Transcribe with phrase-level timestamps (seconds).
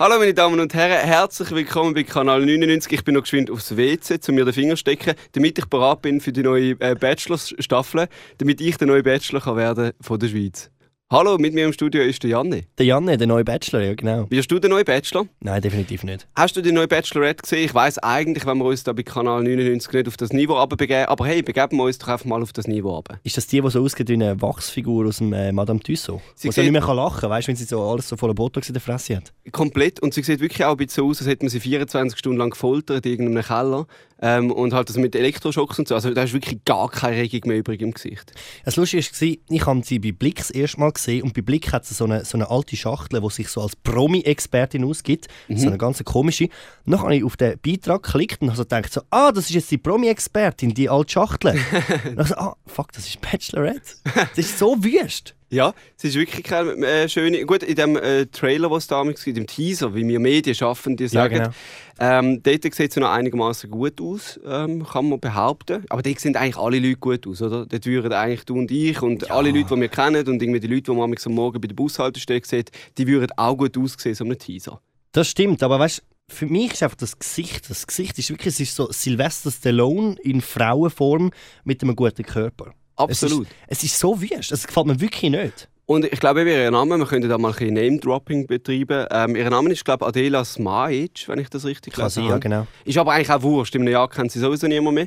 [0.00, 2.92] Hallo meine Damen und Herren, herzlich willkommen bei Kanal 99.
[2.92, 6.02] Ich bin noch geschwind aufs WC, um mir den Finger zu stecken, damit ich bereit
[6.02, 8.06] bin für die neue äh, Bachelor-Staffel,
[8.38, 10.70] damit ich der neue Bachelor kann werden von der Schweiz.
[11.10, 12.64] Hallo, mit mir im Studio ist der Janne.
[12.76, 14.26] Der Janne, der neue Bachelor, ja genau.
[14.28, 15.24] Wirst du der neue Bachelor?
[15.40, 16.28] Nein, definitiv nicht.
[16.36, 17.64] Hast du die neue Bachelorette gesehen?
[17.64, 21.06] Ich weiss eigentlich, wenn wir uns da bei Kanal 99 nicht auf das Niveau runterbegeben,
[21.06, 23.18] aber hey, begeben wir uns doch einfach mal auf das Niveau runter.
[23.24, 26.22] Ist das die, die so aussieht wie eine Wachsfigur aus dem äh, Madame Tussauds?
[26.34, 28.34] Sie Die so nicht mehr kann lachen weißt du, wenn sie so alles so voller
[28.34, 29.32] Botox in der Fresse hat?
[29.50, 30.00] Komplett.
[30.00, 32.36] Und sie sieht wirklich auch ein bisschen so aus, als hätte man sie 24 Stunden
[32.36, 33.86] lang gefoltert in irgendeinem Keller.
[34.20, 35.94] Ähm, und halt das mit Elektroschocks und so.
[35.94, 38.32] Also da ist wirklich gar keine Regung mehr übrig im Gesicht.
[38.64, 41.72] Das Lustige war, ich habe sie bei Blick das erste Mal gesehen und bei Blick
[41.72, 45.28] hat sie so eine, so eine alte Schachtel, die sich so als Promi-Expertin ausgibt.
[45.48, 46.48] So eine ganz komische.
[46.84, 49.54] Dann habe ich auf den Beitrag geklickt und habe so gedacht, so, ah, das ist
[49.54, 51.52] jetzt die Promi-Expertin, die alte Schachtel.
[52.08, 53.94] und dann so, ah, fuck, das ist Bachelorette.
[54.14, 55.34] Das ist so wüst.
[55.50, 57.44] Ja, es ist wirklich keine äh, schöne.
[57.46, 60.96] Gut, in dem äh, Trailer, was es damals gibt, im Teaser, wie wir Medien schaffen,
[60.96, 61.50] die sagen, genau.
[61.98, 65.86] ähm, dort sieht es noch einigermaßen gut aus, ähm, kann man behaupten.
[65.88, 67.64] Aber dort sehen eigentlich alle Leute gut aus, oder?
[67.64, 70.66] Dort würden eigentlich du und ich und alle Leute, die wir kennen und irgendwie die
[70.66, 74.24] Leute, die man am Morgen bei der Bushaltestelle sieht, die würden auch gut aussehen, so
[74.24, 74.82] einem Teaser.
[75.12, 78.60] Das stimmt, aber weißt für mich ist einfach das Gesicht, das Gesicht ist wirklich, es
[78.60, 81.30] ist so Sylvester Stallone in Frauenform
[81.64, 82.74] mit einem guten Körper.
[82.98, 83.46] Absolut.
[83.66, 85.68] Es ist, es ist so wüst, das gefällt mir wirklich nicht.
[85.86, 89.06] Und ich glaube, ihr Name, wir könnten da mal ein Name-Dropping betreiben.
[89.10, 92.66] Ähm, ihr Name ist, glaube ich, Adela Smajic, wenn ich das richtig sein, ja genau.
[92.84, 93.74] Ist aber eigentlich auch wurscht.
[93.74, 95.06] In einem Jahr kennt sie sowieso niemand mehr.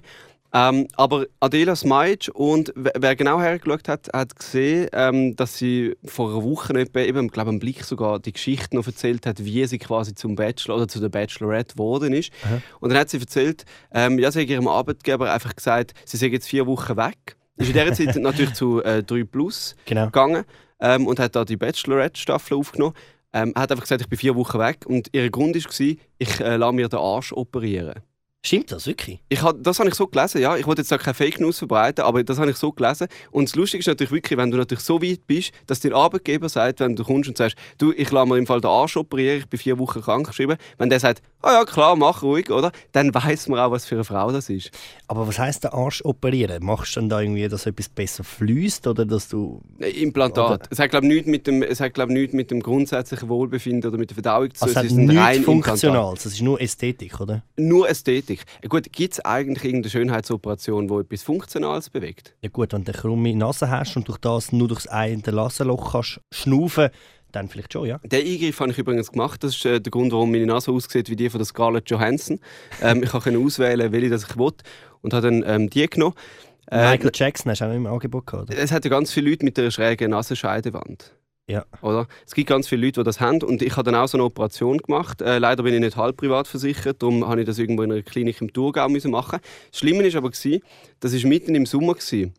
[0.54, 6.32] Ähm, aber Adela Smajic und wer genau hergeschaut hat, hat gesehen, ähm, dass sie vor
[6.32, 9.66] einer Woche etwa, eben, ich glaube, im Blick sogar die Geschichte noch erzählt hat, wie
[9.66, 12.32] sie quasi zum Bachelor oder zu der Bachelorette geworden ist.
[12.80, 16.28] Und dann hat sie erzählt, ähm, ja, sie hat ihrem Arbeitgeber einfach gesagt, sie sei
[16.28, 17.38] jetzt vier Wochen weg.
[17.58, 20.06] Ist in dieser Zeit natürlich zu äh, 3 Plus Genau.
[20.06, 20.46] gegangen
[20.80, 22.96] ähm, und hat da die Bachelorette-Staffel aufgenommen.
[23.34, 26.56] Ähm, hat einfach gesagt, ich bin vier Wochen weg und ihr Grund war, ich äh,
[26.58, 28.02] lasse mir den Arsch operieren.
[28.44, 29.20] Stimmt das wirklich?
[29.30, 30.58] Ich hab, das habe ich so gelesen, ja.
[30.58, 33.08] Ich wollte jetzt da keine Fake News verbreiten, aber das habe ich so gelesen.
[33.30, 36.50] Und das Lustige ist natürlich wirklich, wenn du natürlich so weit bist, dass dein Arbeitgeber
[36.50, 39.38] sagt, wenn du kommst und sagst, du, ich lasse mir im Fall den Arsch operieren,
[39.38, 42.72] ich bin vier Wochen krank geschrieben, wenn der sagt, ah ja klar, mach ruhig, oder?
[42.92, 44.72] Dann weiß man auch, was für eine Frau das ist.
[45.08, 46.64] Aber was heißt der Arsch operieren?
[46.64, 49.62] Machst du dann da irgendwie, dass etwas besser fließt oder dass du...
[49.80, 50.46] Äh, Implantat.
[50.62, 53.90] Oder- Es hat glaube nichts mit dem, es hat glaube nichts mit dem grundsätzlichen Wohlbefinden
[53.90, 54.68] oder mit der Verdauung zu tun.
[54.68, 55.44] Also es es hat ist rein nichts Implantat.
[55.46, 57.44] Funktionales, es ist nur Ästhetik, oder?
[57.58, 58.44] Nur Ästhetik.
[58.62, 62.34] Äh, Gut, gibt es eigentlich irgendeine Schönheitsoperation, die etwas Funktionales bewegt?
[62.42, 65.92] Ja gut, wenn du eine krumme Nase hast und durch das nur durchs eine Nasenloch
[65.92, 66.90] kannst schnaufen,
[67.32, 68.00] dann vielleicht schon, ja.
[68.00, 69.44] Den Eingriff habe ich übrigens gemacht.
[69.44, 72.40] Das ist äh, der Grund, warum meine Nase aussieht wie die von der Scarlett Johansson.
[72.82, 74.52] ähm, ich konnte auswählen, welche das ich will
[75.02, 76.16] und habe dann ähm, die genommen.
[76.70, 78.58] Äh, Michael Jackson hast du auch im Angebot gehabt, oder?
[78.58, 81.14] es hat ja ganz viele Leute mit einer schrägen Nasenscheidewand.
[81.48, 81.66] Ja.
[81.82, 82.08] Oder?
[82.26, 83.42] Es gibt ganz viele Leute, die das haben.
[83.44, 85.22] Und ich habe dann auch so eine Operation gemacht.
[85.22, 88.02] Äh, leider bin ich nicht halb privat versichert, darum habe ich das irgendwo in einer
[88.04, 89.40] Klinik im Thurgau müssen machen.
[89.70, 90.62] Das Schlimme war aber, gewesen,
[91.02, 91.96] das war mitten im Sommer.
[91.96, 92.34] Gewesen.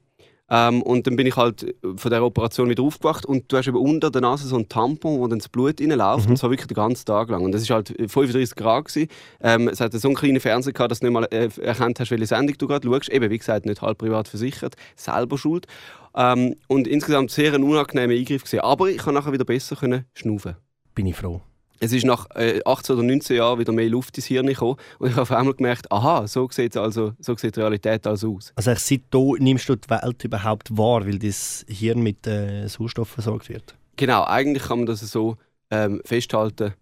[0.52, 3.78] Ähm, und dann bin ich halt von der Operation wieder aufgewacht und du hast eben
[3.78, 6.74] unter der Nase so ein Tampon, wo dann das Blut reinläuft und zwar wirklich den
[6.74, 7.42] ganzen Tag lang.
[7.42, 8.84] Und das war halt 35 Grad.
[8.84, 9.08] Gewesen.
[9.40, 12.10] Ähm, es hatte so einen kleinen Fernseher gehabt, dass du nicht mal äh, erkannt hast,
[12.10, 13.08] welche Sendung du gerade schaust.
[13.08, 15.66] Eben, wie gesagt, nicht halb privat versichert, selber schuld.
[16.14, 18.60] Ähm, und insgesamt sehr ein unangenehmer Eingriff gewesen.
[18.60, 20.56] Aber ich konnte nachher wieder besser können schnaufen.
[20.94, 21.40] Bin ich froh.
[21.82, 25.08] Es ist nach äh, 18 oder 19 Jahren wieder mehr Luft ins Hirn gekommen und
[25.08, 28.52] ich habe auf einmal gemerkt, aha, so sieht also, so sieht die Realität also aus.
[28.54, 31.34] Also eigentlich seit da nimmst du die Welt überhaupt wahr, weil dein
[31.66, 33.74] Hirn mit äh, Sauerstoff versorgt wird.
[33.96, 35.36] Genau, eigentlich kann man das so
[35.72, 36.74] ähm, festhalten.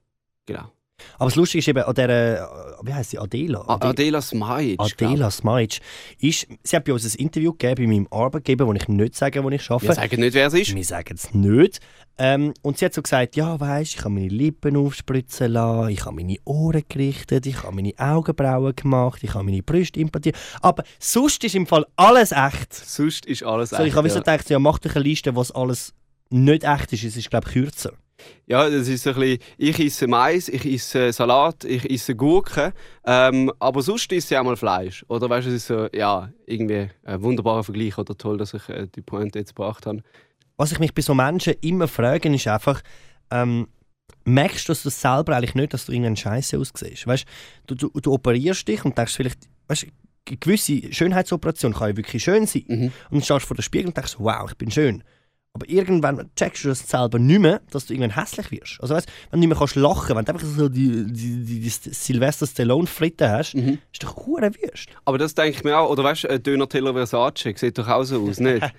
[0.45, 0.71] Genau.
[1.19, 3.61] Aber das Lustige ist eben an dieser, wie heißt sie, Adela?
[3.67, 4.81] A- Adela Smajic.
[4.81, 5.81] Adela Smajic.
[6.19, 9.43] Ist, sie hat bei uns ein Interview gegeben bei meinem Arbeitgeber, wo ich nicht sage,
[9.45, 9.89] wo ich arbeite.
[9.89, 10.75] Wir sagen nicht, wer es ist.
[10.75, 11.81] Wir sagen es nicht.
[12.19, 16.05] Ähm, und sie hat so gesagt, ja weisst, ich habe meine Lippen aufspritzen lassen, ich
[16.05, 20.37] habe meine Ohren gerichtet, ich habe meine Augenbrauen gemacht, ich habe meine Brüste implantiert.
[20.61, 22.75] Aber sonst ist im Fall alles echt.
[22.75, 24.15] Sonst ist alles So, ich echt, habe wie ja.
[24.15, 25.95] so gedacht, ja, mach doch eine Liste, was alles
[26.29, 27.05] nicht echt ist.
[27.05, 27.93] Es ist, glaube ich, kürzer.
[28.47, 32.73] Ja, das ist ein bisschen, ich esse Mais, ich esse Salat, ich esse Gurken,
[33.05, 35.05] ähm, aber sonst esse ich auch mal Fleisch.
[35.09, 38.69] Oder weißt du, es ist so, ja, irgendwie ein wunderbarer Vergleich oder toll, dass ich
[38.69, 40.03] äh, die Pointe jetzt gebracht habe.
[40.57, 42.83] Was ich mich bei so Menschen immer frage, ist einfach,
[43.31, 43.69] ähm,
[44.25, 47.07] merkst du das selber eigentlich nicht, dass du irgendeinen Scheiße aussiehst?
[47.07, 47.25] Weißt
[47.67, 49.87] du, du, du operierst dich und denkst vielleicht, weißt,
[50.29, 52.65] eine gewisse Schönheitsoperation kann ja wirklich schön sein.
[52.67, 52.85] Mhm.
[52.85, 55.03] Und dann stehst du vor dem Spiegel und denkst, wow, ich bin schön.
[55.53, 58.79] Aber irgendwann checkst du das selber nicht mehr, dass du irgendwann hässlich wirst.
[58.81, 61.61] Also weißt, wenn du nicht mehr kannst lachen, wenn du einfach so die, die, die,
[61.61, 63.79] die Sylvester Stallone Fritte hast, Mhm.
[63.93, 64.89] ist doch hure wüst.
[65.05, 65.91] Aber das denke ich mir auch.
[65.91, 68.65] Oder weißt du, ein Döner-Teller Versace sieht doch auch so aus, nicht?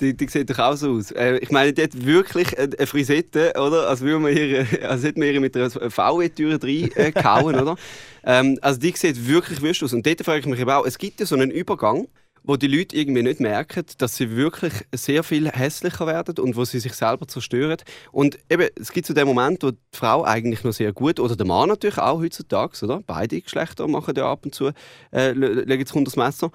[0.00, 1.12] Die, die sieht doch auch so aus.
[1.12, 3.88] Äh, ich meine, die hat wirklich eine Frisette, oder?
[3.88, 7.76] Als würde man ihr, als hätte man ihr mit einer VW-Tür reingehauen, oder?
[8.24, 9.92] Ähm, also die sieht wirklich wüst aus.
[9.92, 12.06] Und dort frage ich mich eben auch, es gibt ja so einen Übergang,
[12.44, 16.64] wo die Leute irgendwie nicht merken, dass sie wirklich sehr viel hässlicher werden und wo
[16.64, 17.78] sie sich selber zerstören.
[18.10, 21.36] Und eben, es gibt so den Moment, wo die Frau eigentlich noch sehr gut, oder
[21.36, 23.02] der Mann natürlich auch heutzutage, oder?
[23.06, 24.70] Beide Geschlechter machen ja ab und zu,
[25.12, 26.50] äh, legen sich unter das Messer.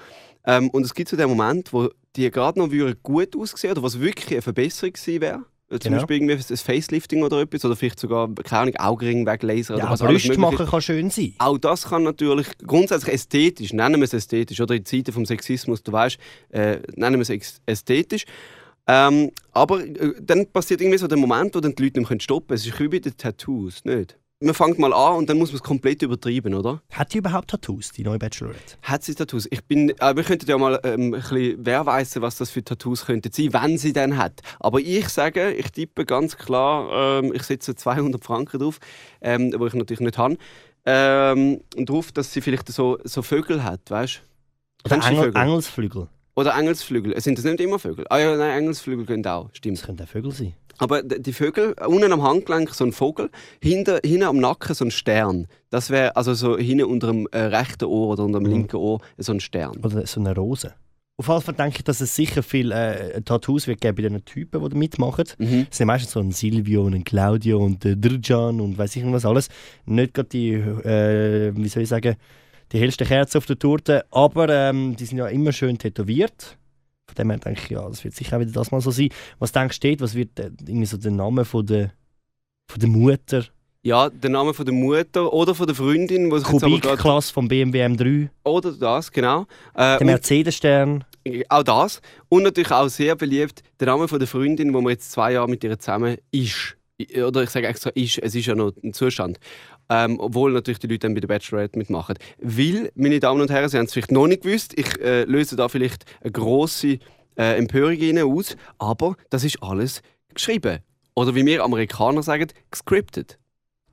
[0.46, 2.70] Ähm, und es gibt so den Moment, wo die gerade noch
[3.04, 5.46] gut aussehen oder was wirklich eine Verbesserung gewesen wäre.
[5.70, 5.98] Zum genau.
[5.98, 9.92] Beispiel irgendwie ein Facelifting oder etwas oder vielleicht sogar, keine Ahnung, Augenring weglasern ja, oder
[9.92, 11.34] was alles machen kann schön sein.
[11.40, 15.84] Auch das kann natürlich grundsätzlich ästhetisch, nennen wir es ästhetisch, oder in Zeiten vom Sexismus,
[15.84, 16.18] du weißt,
[16.52, 18.24] äh, nennen wir es ästhetisch.
[18.88, 22.20] Ähm, aber äh, dann passiert irgendwie so der Moment, wo dann die Leute nicht mehr
[22.22, 22.56] stoppen können.
[22.56, 24.18] Es ist wie bei den Tattoos, nicht?
[24.40, 26.82] Man fängt mal an und dann muss man es komplett übertreiben, oder?
[26.92, 28.78] Hat die überhaupt Tattoos, die neue Bachelorette?
[28.84, 29.48] Hat sie Tattoos?
[29.50, 32.64] Ich bin, äh, wir könnten ja mal ähm, ein bisschen, wer weiß, was das für
[32.64, 34.42] Tattoos könnten sein, wenn sie dann hat.
[34.60, 38.80] Aber ich sage, ich tippe ganz klar, ähm, ich setze 200 Franken drauf,
[39.22, 40.38] ähm, wo ich natürlich nicht habe,
[40.86, 44.22] ähm, und darauf, dass sie vielleicht so, so Vögel hat, weißt
[44.86, 44.96] du?
[44.96, 46.08] Oder Engel, Engelsflügel.
[46.36, 47.20] Oder Engelsflügel.
[47.20, 48.06] Sind das nicht immer Vögel?
[48.10, 49.80] Ah ja, nein, Engelsflügel gehen auch, stimmt.
[49.80, 50.54] Das können auch Vögel sein.
[50.78, 53.30] Aber die Vögel, unten am Handgelenk so ein Vogel,
[53.62, 55.48] hinten, hinten am Nacken so ein Stern.
[55.70, 58.54] Das wäre also so hinten unter dem äh, rechten Ohr oder unter dem mhm.
[58.54, 59.78] linken Ohr so ein Stern.
[59.84, 60.74] Oder so eine Rose.
[61.20, 64.24] Auf jeden Fall denke ich, dass es sicher viele äh, Tattoos wird geben bei den
[64.24, 65.26] Typen, die da mitmachen.
[65.40, 65.66] Mhm.
[65.70, 69.04] Es sind meistens so ein Silvio und ein Claudio und ein Drjan und weiß ich
[69.12, 69.50] was alles.
[69.86, 72.16] Nicht gerade die, äh, wie soll ich sagen,
[72.72, 76.58] die hellste Kerze auf der Torte, aber ähm, die sind ja immer schön tätowiert.
[77.08, 79.10] Von dem her denke ich, ja, das wird sicher auch wieder das mal so sein.
[79.40, 81.92] Was denkst du, was wird äh, irgendwie so der Name von der,
[82.68, 83.46] von der Mutter?
[83.84, 86.30] Ja, der Name von der Mutter oder von der Freundin.
[86.30, 88.28] Kubikklasse vom BMW M3.
[88.44, 89.44] Oder das, genau.
[89.74, 91.06] Äh, der Mercedes-Stern.
[91.48, 92.02] Auch das.
[92.28, 95.50] Und natürlich auch sehr beliebt der Name von der Freundin, wo man jetzt zwei Jahre
[95.50, 96.76] mit ihr zusammen ist.
[97.16, 99.40] Oder ich sage extra ist, es ist ja noch ein Zustand.
[99.90, 102.18] Ähm, obwohl natürlich die Leute dann bei der Bachelorette mitmachen.
[102.40, 105.56] Weil, meine Damen und Herren, Sie haben es vielleicht noch nicht gewusst, ich äh, löse
[105.56, 107.00] da vielleicht eine grosse
[107.38, 110.02] äh, Empörung Ihnen aus, aber das ist alles
[110.34, 110.80] geschrieben.
[111.16, 113.40] Oder wie wir Amerikaner sagen, gescriptet.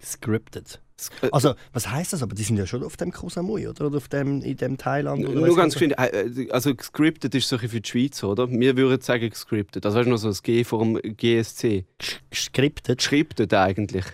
[0.03, 0.81] Scripted.
[1.23, 2.23] Äh, also, was heißt das?
[2.23, 3.87] Aber die sind ja schon auf dem Koh Samui, oder?
[3.87, 5.27] Oder auf dem, in dem Thailand?
[5.27, 8.51] Oder Nur ganz geschwind, äh, also gescriptet ist so für die Schweiz, oder?
[8.51, 9.85] Wir würden sagen gescriptet.
[9.87, 11.87] Also hast du noch so das G vor dem GSC.
[12.31, 12.99] Gescriptet?
[12.99, 14.05] Gescriptet eigentlich.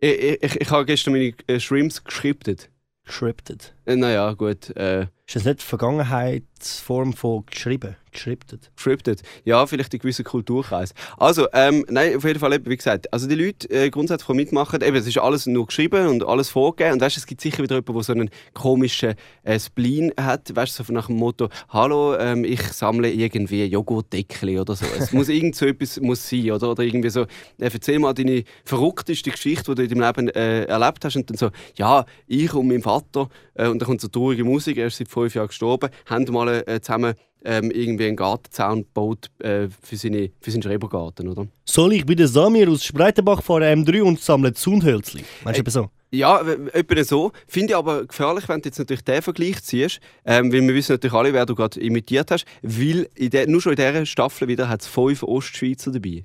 [0.00, 2.70] Ich, ich, ich habe gestern meine äh, Shrimps gescriptet.
[3.04, 3.74] Gescriptet?
[3.88, 4.76] Äh, naja, gut.
[4.76, 7.96] Äh, ist das nicht die Vergangenheitsform von geschrieben?
[8.12, 8.70] Gescriptet?
[8.74, 9.22] Gescriptet.
[9.44, 10.94] Ja, vielleicht in gewissen Kulturkreis.
[11.18, 14.36] Also, ähm, nein, auf jeden Fall, eben, wie gesagt, also die Leute äh, grundsätzlich von
[14.36, 16.94] mitmachen, eben, es ist alles nur geschrieben und alles vorgegeben.
[16.94, 20.78] Und weißt, es gibt sicher wieder jemanden, der so einen komischen äh, Spleen hat, weißt
[20.78, 24.86] du, so nach dem Motto, hallo, ähm, ich sammle irgendwie Joghurtdeckel oder so.
[24.98, 26.70] Es muss irgend so etwas muss sein, oder?
[26.70, 27.26] Oder irgendwie so, äh,
[27.58, 31.16] erzähl mal deine verrückteste Geschichte, die du in deinem Leben äh, erlebt hast.
[31.16, 34.76] Und dann so, ja, ich und mein Vater, äh, und dann kommt so traurige Musik,
[34.76, 37.14] er ist seit fünf Jahren gestorben, haben mal äh, zusammen
[37.44, 41.46] ähm, irgendwie einen Gartenzaun gebaut äh, für, seine, für seinen Schrebergarten, oder?
[41.64, 45.22] Soll ich bei der Samir aus Spreitenbach vor M3 und sammle Zundhölzli?
[45.44, 45.90] Meinst du äh, so?
[46.10, 46.40] Ja,
[46.72, 47.30] etwa so.
[47.46, 50.94] Finde ich aber gefährlich, wenn du jetzt natürlich den Vergleich ziehst, ähm, weil wir wissen
[50.94, 54.68] natürlich alle, wer du gerade imitiert hast, weil der, nur schon in dieser Staffel wieder
[54.68, 56.24] hat es fünf Ostschweizer dabei.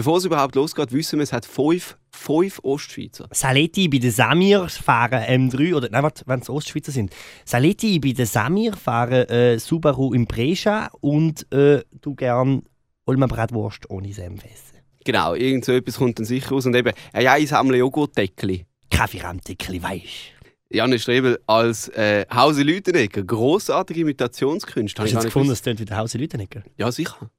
[0.00, 3.28] Bevor es überhaupt losgeht, wissen wir, es hat fünf, fünf Ostschweizer.
[3.32, 7.12] Saletti bei den Samir fahren M3, oder nein, warte, wenn es Ostschweizer sind.
[7.44, 12.62] Saletti bei den Samir fahren äh, Subaru Impreza und äh, du gern
[13.04, 14.78] Ulmer Bratwurst ohne Senf essen.
[15.04, 16.64] Genau, irgend so etwas kommt dann sicher raus.
[16.64, 18.64] Und eben, äh, ja, ich sammle Joghurtdeckli.
[18.88, 20.32] Kaffeeramdeckli, weisst
[20.70, 25.04] Janne Strebel als äh, Hause Lütenegger, grossartige Imitationskünstler.
[25.04, 26.62] Hast du jetzt gefunden, es klingt wie der Hause Lütenegger?
[26.78, 27.30] Ja, sicher.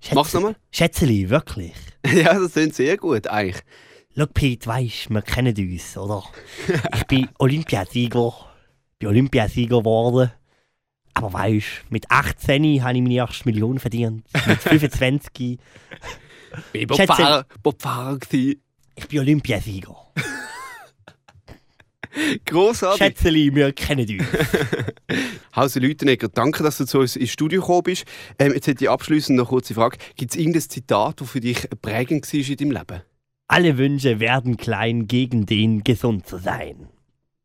[0.00, 0.56] Schätze, Mach's nochmal.
[0.70, 1.74] Schätzeli, wirklich?
[2.06, 3.62] ja, das klingt sehr gut eigentlich.
[4.16, 6.24] Schau, Pete, weisst wir kennen uns, oder?
[6.94, 8.32] ich bin Olympiasieger.
[8.98, 10.32] bin Olympiasieger geworden.
[11.14, 14.26] Aber weisst mit 18 habe ich meine erste Million verdient.
[14.46, 15.58] Mit 25.
[16.72, 18.18] Ich war Bobfahrer.
[18.32, 19.94] Ich bin Olympiasieger.
[22.44, 22.98] Grossartig.
[22.98, 24.26] Schätzeli, wir kennen uns.
[25.56, 28.04] Hause Leutenegger, danke, dass du zu uns ins Studio gekommen bist.
[28.38, 29.98] Ähm, jetzt hätte ich abschließend noch eine kurze Frage.
[30.16, 33.02] Gibt es irgendein Zitat, das für dich prägend war in deinem Leben?
[33.48, 36.88] Alle Wünsche werden klein, gegen den gesund zu sein.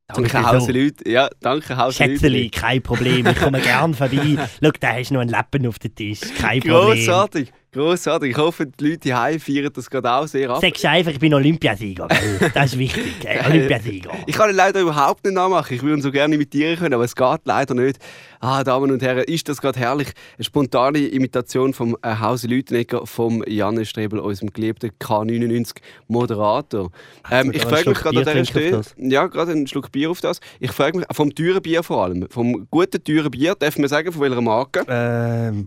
[0.08, 1.10] Danke, Hause Leute.
[1.10, 3.26] Ja, danke, Hause Schätzeli, kein Problem.
[3.26, 4.38] Ich komme gern vorbei.
[4.64, 6.20] Schau, da hast du noch einen Lappen auf dem Tisch.
[6.38, 7.06] Kein Problem.
[7.06, 7.52] Grossartig.
[7.76, 8.32] Grossartig.
[8.32, 10.62] Ich hoffe, die Leute hier feiern das gerade auch sehr ab.
[10.62, 12.08] Sagst du einfach, ich bin Olympiasieger.
[12.54, 13.20] Das ist wichtig.
[13.20, 13.42] gell?
[13.50, 14.12] Olympiasieger.
[14.26, 15.74] Ich kann ihn leider überhaupt nicht nachmachen.
[15.74, 18.00] Ich würde ihn so gerne imitieren können, aber es geht leider nicht.
[18.40, 20.08] Ah, Damen und Herren, ist das gerade herrlich.
[20.38, 26.92] Eine spontane Imitation vom äh, Hause Lütenegger, vom Janne Strebel, unserem geliebten K99-Moderator.
[27.30, 28.82] Ähm, ich frage mich gerade an dieser Stelle...
[28.98, 30.40] Ja, gerade einen Schluck Bier auf das.
[30.62, 34.14] Ich frage mich, vom teuren Bier vor allem, vom guten teuren Bier, darf man sagen,
[34.14, 34.86] von welcher Marke?
[34.88, 35.66] Ähm,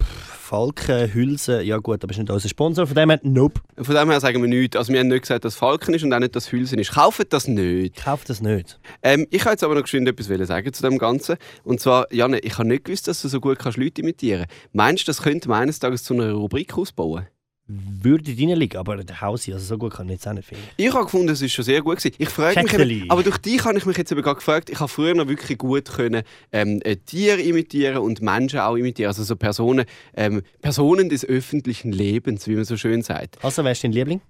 [0.49, 2.87] pff, Falken, Hülse, ja gut, aber ist nicht unser Sponsor.
[2.87, 3.61] Von dem her, nope.
[3.76, 4.76] Von dem her sagen wir nichts.
[4.76, 6.93] Also wir haben nicht gesagt, dass Falken ist und auch nicht, dass Hülsen ist.
[6.93, 7.97] Kauft das nicht.
[8.02, 8.81] Kauft das nicht.
[9.02, 11.37] Ähm, ich wollte jetzt aber noch geschwind etwas sagen zu dem Ganzen.
[11.64, 15.02] Und zwar, Janne, ich habe nicht gewusst, dass du so gut kannst Leute imitieren Meinst
[15.02, 17.26] du, das könnte man eines Tages zu einer Rubrik ausbauen?
[17.71, 20.65] Würde drin liegen, aber der Hausi, also so gut kann ich jetzt auch nicht finden.
[20.79, 22.15] Ich habe gefunden, es ist schon sehr gut gewesen.
[22.17, 24.81] Ich frage mich eben, aber durch dich habe ich mich jetzt eben gerade gefragt, ich
[24.81, 29.23] habe früher noch wirklich gut können, ähm, äh, Tiere imitieren und Menschen auch imitieren, also
[29.23, 29.85] so Personen,
[30.17, 33.37] ähm, Personen des öffentlichen Lebens, wie man so schön sagt.
[33.45, 34.23] Also, wer ist dein Liebling?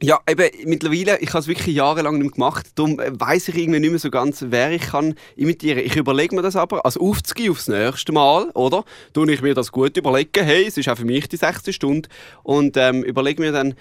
[0.00, 3.90] Ja, eben mittlerweile, ich habe es wirklich jahrelang nicht gemacht, darum weiß ich irgendwie nicht
[3.90, 5.80] mehr so ganz, wer ich kann imitieren.
[5.84, 8.84] Ich überlege mir das aber als Aufzug aufs nächste Mal, oder?
[9.12, 12.08] Tue ich mir das gut überlegen, hey, es ist auch für mich die sechste Stunde
[12.44, 13.74] und ähm, überlege mir dann,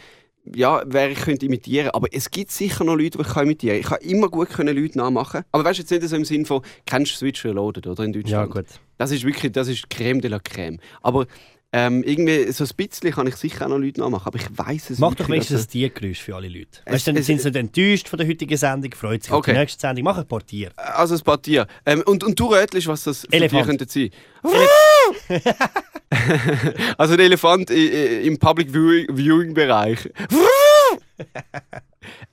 [0.55, 1.91] ja, wer ich könnte imitieren.
[1.91, 3.99] Aber es gibt sicher noch Leute, die ich kann imitieren kann.
[3.99, 5.43] Ich kann immer gut können Leute nachmachen.
[5.51, 8.03] Aber weißt du jetzt nicht so im Sinn von, kennst du Switch Reloaded, oder?
[8.03, 8.31] In Deutschland.
[8.31, 8.65] Ja, gut.
[8.97, 10.79] Das ist wirklich, das ist Creme de la Creme.
[11.01, 11.27] Aber
[11.73, 14.91] ähm, irgendwie so ein bisschen kann ich sicher auch noch Leute nachmachen, aber ich weiß
[14.91, 15.67] es Mach doch wenigstens nicht.
[15.67, 16.79] ein Tiergeräusch für alle Leute.
[16.85, 19.39] Es- Weißt dann es- sind sie nicht enttäuscht von der heutigen Sendung, freut sich auf
[19.39, 19.53] Okay.
[19.53, 20.05] die nächste Sendung.
[20.05, 20.71] Mach ein paar Tiere.
[20.77, 21.67] Also ein paar Tiere.
[21.85, 23.65] Ähm, und, und du rätst, was das für Elefant.
[23.65, 24.11] Tiere könnten sein.
[26.97, 30.09] also ein Elefant im Public Viewing, Viewing Bereich.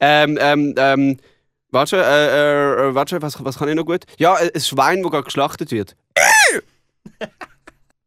[0.00, 1.16] ähm, ähm, ähm,
[1.70, 4.04] warte, äh, äh, warte, was, was kann ich noch gut?
[4.18, 5.96] Ja, äh, ein Schwein, das gerade geschlachtet wird.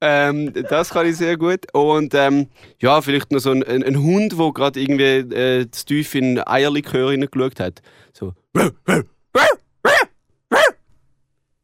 [0.01, 1.65] ähm, das kann ich sehr gut.
[1.73, 2.47] Und ähm,
[2.79, 5.03] ja, vielleicht noch so ein, ein, ein Hund, der gerade irgendwie
[5.35, 7.81] äh, zu tief in Eierlikör hineingeschaut hat.
[8.13, 8.33] So.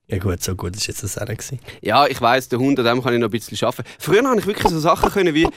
[0.07, 1.41] Ja gut, so gut ist jetzt das auch nicht.
[1.81, 3.89] Ja, ich weiß, der Hund, an dem kann ich noch ein bisschen arbeiten.
[3.97, 5.47] Früher habe ich wirklich so Sachen können wie,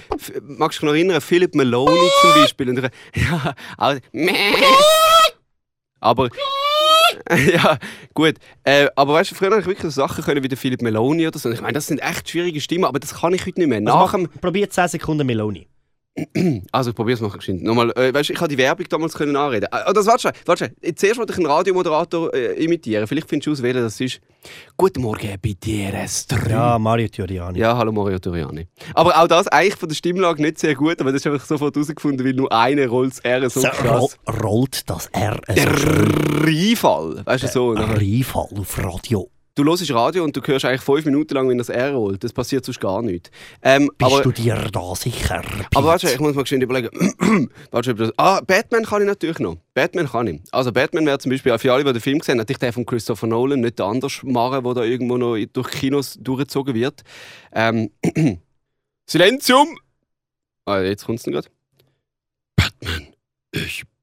[0.41, 2.71] magst du dich noch erinnern, Philip Maloney zum Beispiel.
[2.71, 3.97] Und, ich- ja, auch,
[6.01, 6.29] aber,
[7.53, 7.79] ja,
[8.15, 8.35] gut.
[8.65, 11.27] Äh, aber weißt du, früher habe ich wirklich so Sachen können wie der Philip Maloney
[11.27, 11.51] oder so.
[11.51, 13.79] Ich meine, das sind echt schwierige Stimmen, aber das kann ich heute nicht mehr.
[13.79, 15.67] Also Nach mach, dem, probier 10 Sekunden Meloni.
[16.73, 17.63] Also ich probiere es mal geschwind.
[17.63, 19.69] Nochmal, äh, weißt ich habe die Werbung damals können anreden.
[19.71, 23.07] Äh, das, warte, schon, warte, zuerst wollte ich einen Radiomoderator äh, imitieren.
[23.07, 24.21] Vielleicht findest du aus, welcher das ist.
[24.77, 26.49] Guten Morgen bei dir, Esther.
[26.49, 27.59] Ja, Mario Giuliani.
[27.59, 28.67] Ja, hallo Mario Toriani.
[28.95, 31.75] Aber auch das eigentlich von der Stimmlage nicht sehr gut, aber das ist einfach sofort
[31.75, 34.19] herausgefunden, weil nur eine rollt das R so So, krass.
[34.43, 36.45] rollt das R so Der schön.
[36.45, 37.73] Rheinfall, weißt du so.
[37.73, 39.29] Rheinfall auf Radio.
[39.57, 42.23] Du hörst Radio und du hörst eigentlich fünf Minuten lang, wenn das R rollt.
[42.23, 43.31] Das passiert sonst gar nicht.
[43.63, 45.43] Ähm, Bist aber, du dir da sicher?
[45.75, 46.91] aber warte, ich muss mal schnell überlegen.
[47.71, 49.57] warte, das, ah, Batman kann ich natürlich noch.
[49.73, 50.43] Batman kann ich.
[50.53, 52.75] Also Batman wäre zum Beispiel, auch für alle, die den Film gesehen haben, natürlich der
[52.75, 57.03] von Christopher Nolan, nicht der anders machen, der da irgendwo noch durch Kinos durchgezogen wird.
[57.55, 57.91] Ähm,
[59.07, 59.79] Silenzium!
[60.67, 61.49] Ah, jetzt kommt es gerade.
[62.57, 63.07] Batman,
[63.53, 63.96] ich bin.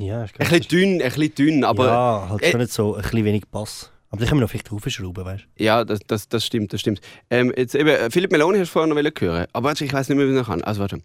[0.00, 2.72] Ja, ist Ein bisschen dünn, ein bisschen dünn, aber ja, ja, halt äh, schon nicht
[2.72, 3.90] so, ein bisschen wenig Pass.
[4.10, 5.64] Aber da können wir noch vielleicht raufschrauben, weißt du?
[5.84, 7.00] das, das, das stimmt, das stimmt.
[7.28, 10.08] Ähm, jetzt eben, äh, Philipp Meloni hast du vorher noch hören, aber warte, ich weiß
[10.08, 10.62] nicht mehr, wie ich kann.
[10.62, 11.00] Also warte.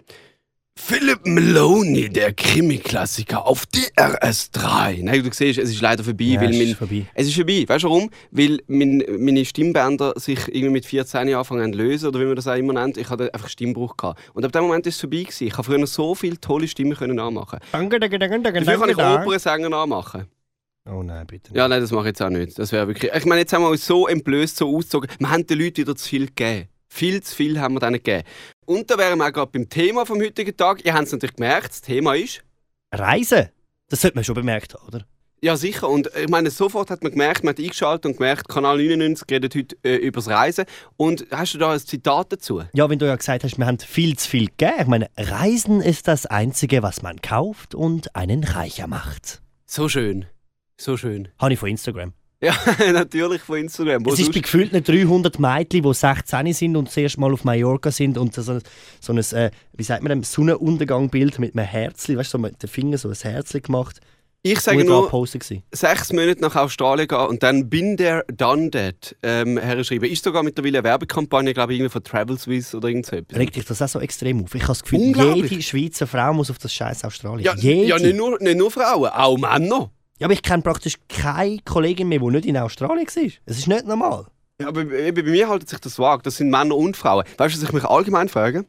[0.80, 5.04] Philipp Meloni, der Krimi-Klassiker auf DRS3.
[5.04, 7.06] Nein, du siehst, es ist leider vorbei, Ja, weil ist mein, vorbei.
[7.16, 7.64] es ist vorbei.
[7.66, 8.10] Weißt du warum?
[8.32, 12.36] Weil mein, meine Stimmbänder sich irgendwie mit 14 Jahren anfangen zu lösen, oder wie man
[12.36, 12.98] das auch immer nennt.
[12.98, 13.96] Ich hatte einfach Stimmbruch.
[13.96, 14.20] Gehabt.
[14.34, 15.24] Und ab dem Moment ist es vorbei.
[15.24, 15.48] Gewesen.
[15.48, 17.60] Ich habe früher noch so viele tolle Stimmen können nachmachen.
[17.72, 18.98] Danke, danke, danke, danke, Dafür kann ich.
[19.22, 20.26] Opernsänger nachmachen.
[20.88, 21.58] Oh nein, bitte nicht.
[21.58, 22.60] Ja, nein, das mache ich jetzt auch nicht.
[22.60, 23.12] Das wäre wirklich.
[23.16, 25.10] Ich meine, jetzt haben wir uns so entblößt, so ausgezogen.
[25.20, 26.68] Wir haben den Leuten wieder zu viel gegeben.
[26.90, 28.24] Viel zu viel haben wir denen gegeben.
[28.66, 30.84] Und da wären wir auch gerade beim Thema vom heutigen Tag.
[30.86, 32.44] Ihr habt es natürlich gemerkt, das Thema ist.
[32.92, 33.50] Reisen?
[33.90, 35.06] Das sollte man schon bemerkt haben, oder?
[35.42, 35.90] Ja, sicher.
[35.90, 39.54] Und ich meine, sofort hat man gemerkt, man hat eingeschaltet und gemerkt, Kanal 99 redet
[39.54, 40.66] heute äh, über das Reisen.
[40.98, 42.64] Und hast du da ein Zitat dazu?
[42.74, 44.74] Ja, wenn du ja gesagt hast, wir haben viel zu viel gegeben.
[44.80, 49.42] Ich meine, Reisen ist das Einzige, was man kauft und einen reicher macht.
[49.68, 50.26] So schön.
[50.78, 51.28] So schön.
[51.38, 52.14] Habe ich von Instagram.
[52.46, 52.56] Ja,
[52.94, 54.06] natürlich von Instagram.
[54.06, 57.34] Wo es ist sonst- bei gefühlten 300 Mädchen, die 16 sind und das erste Mal
[57.34, 58.62] auf Mallorca sind und so ein,
[59.00, 62.70] so ein äh, wie sagt man, Sonnenuntergangbild mit einem Herzli, weißt du, so mit den
[62.70, 64.00] Fingern so ein Herzli gemacht.
[64.44, 65.10] ich sage nur,
[65.74, 70.08] sechs Monate nach Australien gehen und dann bin der done that ähm, hergeschrieben.
[70.10, 73.40] Ist sogar mittlerweile eine Werbekampagne, glaube ich, irgendwie von Travel Swiss oder irgend so etwas.
[73.40, 74.54] Regt dich das auch so extrem auf?
[74.54, 75.00] Ich habe das Gefühl,
[75.36, 77.44] jede Schweizer Frau muss auf das scheiß Australien.
[77.46, 77.88] Ja, jede.
[77.88, 79.90] ja nicht, nur, nicht nur Frauen, auch Männer.
[80.20, 83.32] Ja, aber ich kenne praktisch keine Kollegin mehr, die nicht in Australien war.
[83.46, 84.28] Es ist nicht normal.
[84.62, 86.24] Ja, aber bei mir haltet sich das vage.
[86.24, 87.26] Das sind Männer und Frauen.
[87.38, 88.66] Weißt du, was ich mich allgemein frage?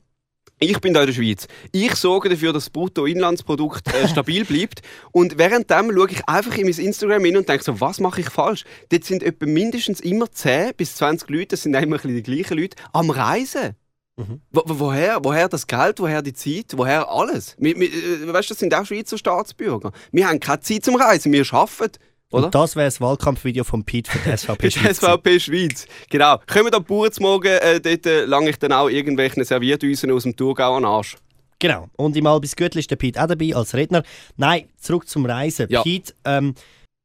[0.58, 1.46] Ich bin da in der Schweiz.
[1.70, 4.80] Ich sorge dafür, dass das Bruttoinlandsprodukt äh, stabil bleibt.
[5.12, 8.30] Und währenddem schaue ich einfach in mein Instagram hin und denke so, was mache ich
[8.30, 8.64] falsch?
[8.88, 12.76] Dort sind etwa mindestens immer 10 bis 20 Leute, das sind immer die gleichen Leute,
[12.92, 13.76] am Reisen.
[14.16, 14.40] Mhm.
[14.50, 17.54] Wo, woher, woher das Geld, woher die Zeit, woher alles?
[17.58, 19.92] Wir, wir, äh, weißt du, das sind auch Schweizer Staatsbürger.
[20.10, 21.98] Wir haben keine Zeit zum Reisen, wir arbeiten.
[22.30, 22.46] Oder?
[22.46, 24.96] Und das wäre das Wahlkampfvideo von Pete für die SVP Schweiz.
[24.96, 25.86] SVP Schweiz.
[26.10, 26.38] Genau.
[26.46, 30.24] Kommen da Bauern zum Morgen, äh, dort äh, lange ich dann auch irgendwelchen Servierdüsen aus
[30.24, 31.16] dem Thurgau an den Arsch.
[31.58, 31.88] Genau.
[31.96, 34.02] Und im Albis Gürtel ist der Pete auch dabei als Redner.
[34.36, 35.66] Nein, zurück zum Reisen.
[35.70, 35.82] Ja.
[35.82, 36.54] Pete, ähm,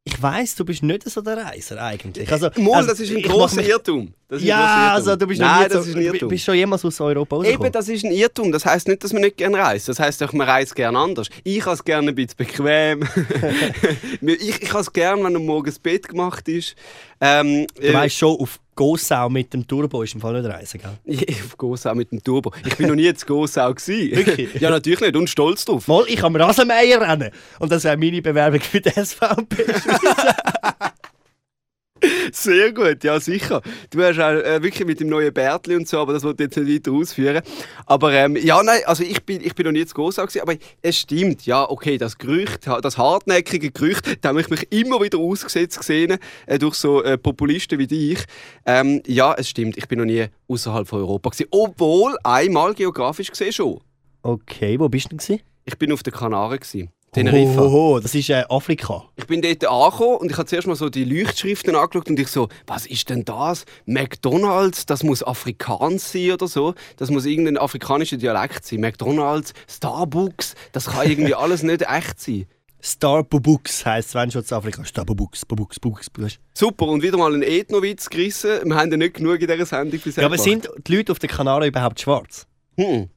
[0.03, 2.31] ich weiss, du bist nicht so der Reiser eigentlich.
[2.31, 4.13] Also, Mal, also, das ist ein mich- Irrtum.
[4.29, 6.29] Ist Ja, also du bist Nein, das so, ist ein Irrtum.
[6.29, 7.65] bist schon jemals aus Europa rausgekommen.
[7.67, 8.51] Eben, das ist ein Irrtum.
[8.51, 9.89] Das heisst nicht, dass man nicht gerne reist.
[9.89, 11.27] Das heisst auch, man reist gerne anders.
[11.43, 13.03] Ich habe es gerne ein bisschen bequem.
[14.22, 16.75] ich ich habe es gerne, wenn am Morgen das Bett gemacht ist.
[17.20, 21.18] Ähm, Du weißt schon, auf Gossau mit dem Turbo ist im Fall nicht reisen, gell?
[21.46, 22.54] Auf Gossau mit dem Turbo.
[22.66, 24.16] Ich bin noch nie zu Gossau gewesen.
[24.16, 24.62] Wirklich?
[24.62, 25.16] ja, natürlich nicht.
[25.16, 25.88] Und stolz drauf.
[25.88, 27.32] Mal, ich am Rasenmäher rennen.
[27.60, 29.66] Und das wäre meine Bewerbung für die SVP.
[32.31, 33.62] Sehr gut, ja sicher.
[33.89, 36.50] Du hast auch äh, wirklich mit dem neuen Bärtli und so, aber das wollte ich
[36.50, 37.41] jetzt nicht weiter ausführen.
[37.86, 40.98] Aber ähm, ja, nein, also ich bin, ich bin noch nie zu gewesen, aber es
[40.98, 45.77] stimmt, ja, okay, das Gerücht, das hartnäckige Gerücht, da habe ich mich immer wieder ausgesetzt
[45.79, 48.20] gesehen äh, durch so äh, Populisten wie dich.
[48.65, 53.29] Ähm, ja, es stimmt, ich bin noch nie außerhalb von Europa gewesen, obwohl einmal geografisch
[53.29, 53.79] gesehen schon.
[54.24, 55.17] okay, wo bist du denn?
[55.20, 55.41] gewesen?
[55.65, 56.89] Ich bin auf den Kanaren gewesen.
[57.13, 57.63] Teneriffa.
[57.63, 59.03] Oh, das ist äh, Afrika.
[59.18, 62.30] Ich bin dort angekommen und ich habe zuerst mal so die Leuchtschriften angeschaut und ich
[62.30, 63.65] so, was ist denn das?
[63.86, 66.74] McDonalds, das muss Afrikaans sein oder so.
[66.96, 68.80] Das muss irgendein afrikanischer Dialekt sein.
[68.80, 72.46] McDonalds, Starbucks, das kann irgendwie alles nicht echt sein.
[72.80, 74.86] Starbucks heisst, wenn schon zu Afrika.
[74.86, 76.39] Starbucks, Bubuks, Bubuks, Bubuks.
[76.53, 78.62] Super, und wieder mal einen Ethnowitz gerissen.
[78.63, 81.20] Wir haben ja nicht genug in dieser Sendung bisher Ja, aber sind die Leute auf
[81.20, 82.48] den Kanaren überhaupt schwarz?
[82.77, 83.10] Hm.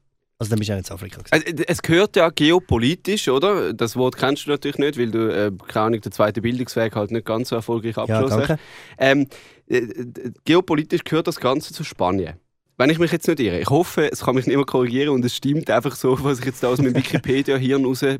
[0.44, 1.22] Also dann bist du ja nicht in Afrika.
[1.22, 1.44] gewesen.
[1.56, 3.72] Also, Es gehört ja geopolitisch, oder?
[3.72, 7.10] Das Wort kennst du natürlich nicht, weil du, äh, keine Ahnung, den zweiten Bildungsweg halt
[7.10, 8.48] nicht ganz so erfolgreich Ja, abgeschlossen hast.
[8.48, 8.62] danke.
[8.98, 9.26] Ähm,
[9.68, 12.34] äh, äh, geopolitisch gehört das Ganze zu Spanien.
[12.76, 13.60] Wenn ich mich jetzt nicht irre.
[13.60, 16.44] Ich hoffe, es kann mich nicht mehr korrigieren und es stimmt einfach so, was ich
[16.44, 18.18] jetzt da aus meinem Wikipedia-Hirn raus äh,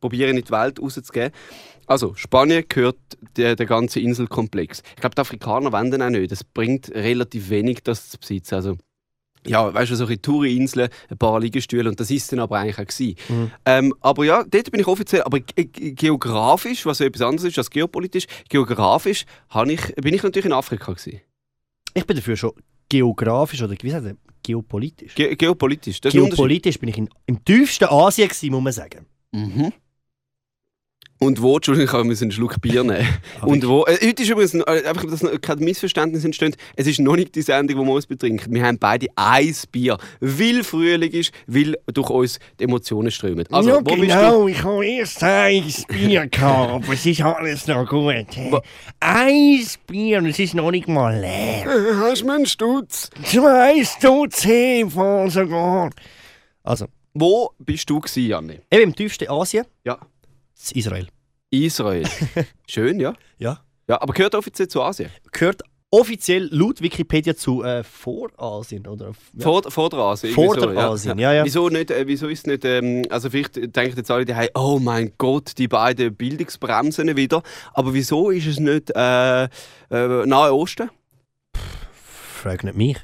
[0.00, 1.30] probiere, in die Welt rauszugeben.
[1.86, 2.98] Also, Spanien gehört
[3.36, 4.82] der, der ganze Inselkomplex.
[4.94, 6.30] Ich glaube, die Afrikaner wollen den auch nicht.
[6.32, 8.54] Es bringt relativ wenig, das zu besitzen.
[8.54, 8.76] Also,
[9.46, 12.86] ja, weißt du, solche Touri-Inseln, ein paar Liegestühle und das ist dann aber eigentlich auch
[12.86, 13.16] gewesen.
[13.28, 13.50] Mhm.
[13.66, 17.48] Ähm, aber ja, dort bin ich offiziell, aber ge ge- geografisch, was ja etwas anderes
[17.48, 19.24] ist als geopolitisch, geografisch
[19.70, 21.20] ich, bin ich natürlich in Afrika gewesen.
[21.94, 22.52] Ich bin dafür schon
[22.88, 25.14] geografisch oder wie sagt man, geopolitisch.
[25.14, 26.28] Ge geopolitisch, das ein.
[26.30, 29.06] Geopolitisch bin ich in, im tiefsten Asien gewesen, muss man sagen.
[29.32, 29.72] Mhm.
[31.22, 33.06] Und wo, Entschuldigung, ich muss einen Schluck Bier nehmen.
[33.40, 36.98] Ah, Und wo, äh, heute ist übrigens, äh, einfach, dass kein Missverständnis entsteht, es ist
[36.98, 38.52] noch nicht die Sendung, die wir uns betrinken.
[38.52, 43.44] Wir haben beide ein Bier, weil Frühling ist, weil durch uns die Emotionen strömen.
[43.52, 44.06] Also, ja, wo bist du?
[44.06, 48.26] genau, ich habe erst ein Bier gehabt, aber es ist alles noch gut.
[48.50, 48.60] Wo-
[49.00, 51.66] Ein Bier und es ist noch nicht mal leer.
[51.66, 53.10] Äh, Hast du mir einen Stutz?
[53.24, 54.44] Zwei Stutz
[54.92, 55.90] voll sogar.
[56.64, 59.98] Also, Wo bist du gewesen, eben im tiefsten Asien, Ja.
[60.62, 61.08] Das Israel.
[61.50, 62.08] Israel.
[62.68, 63.14] Schön, ja.
[63.38, 63.60] Ja.
[63.88, 65.10] Ja, aber gehört offiziell zu Asien?
[65.32, 69.12] Gehört offiziell laut Wikipedia zu äh, Vorasien, oder?
[69.34, 69.42] Ja.
[69.42, 70.34] Vor, Vorderasien.
[70.34, 71.44] so, Vorderasien, ja, ja.
[71.44, 74.78] Wieso, nicht, äh, wieso ist nicht, ähm, also vielleicht denken jetzt alle, die haben, oh
[74.80, 77.42] mein Gott, die beiden Bildungsbremsen wieder.
[77.74, 79.48] Aber wieso ist es nicht äh, äh,
[79.90, 80.90] Nahe Osten?
[81.92, 82.96] Frag nicht mich.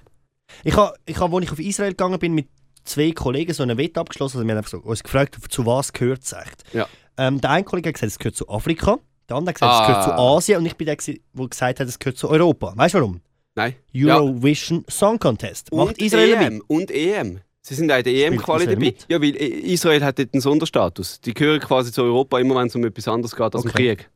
[0.64, 2.48] Ich habe, ich hab, als ich auf Israel gegangen bin, mit
[2.84, 4.38] zwei Kollegen so eine Wette abgeschlossen.
[4.38, 6.64] Also wir haben einfach so, uns gefragt, zu was gehört es echt.
[6.72, 6.88] Ja.
[7.18, 8.98] Ähm, der eine Kollege hat gesagt, es gehört zu Afrika.
[9.28, 10.36] Der andere hat gesagt, es gehört zu Ah.
[10.36, 10.58] Asien.
[10.58, 12.72] Und ich bin der, der gesagt hat, es gehört zu Europa.
[12.76, 13.20] Weißt du warum?
[13.54, 13.74] Nein.
[13.94, 15.72] Eurovision Song Contest.
[15.72, 16.54] Macht Und Israel EM.
[16.54, 16.62] mit?
[16.68, 17.40] Und EM.
[17.60, 18.76] Sie sind auch in der EM-Quali dabei.
[18.78, 19.04] mit?
[19.08, 21.20] Ja, weil Israel hat dort einen Sonderstatus.
[21.20, 23.96] Die gehören quasi zu Europa, immer wenn es um etwas anderes geht als Okay.
[23.96, 24.10] Krieg.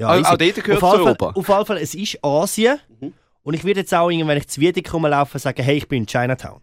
[0.00, 0.24] Ja, auch, easy.
[0.24, 1.30] auch dort gehört auf, zu Fall, Europa.
[1.34, 2.78] auf alle Fall, es ist Asien.
[3.00, 3.12] Mhm.
[3.42, 6.06] Und ich würde jetzt auch, wenn ich zu Wiedek rumlaufe, sagen, hey, ich bin in
[6.06, 6.60] Chinatown.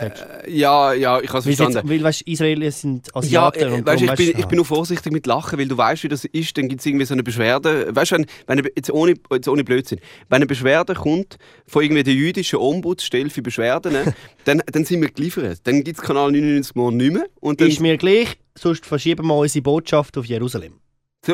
[0.00, 0.10] Äh,
[0.50, 1.76] ja, ja, ich habe es verstanden.
[1.78, 3.62] jetzt, weil weißt, Israelis sind Ja, Asiaten.
[3.62, 6.08] äh, und weißt, ich, bin, ich bin nur vorsichtig mit Lachen, weil du weißt, wie
[6.08, 6.56] das ist.
[6.58, 7.94] Dann gibt es irgendwie so eine Beschwerde.
[7.94, 12.02] Weißt du, wenn, wenn jetzt ohne, jetzt ohne Blödsinn, wenn eine Beschwerde kommt von irgendwie
[12.02, 13.94] der jüdischen Ombudsstelle für Beschwerden,
[14.44, 15.60] dann, dann sind wir geliefert.
[15.64, 17.26] Dann gibt es Kanal 99 morgen nicht mehr.
[17.40, 20.74] Und dann, Ist mir gleich, sonst verschieben wir unsere Botschaft auf Jerusalem.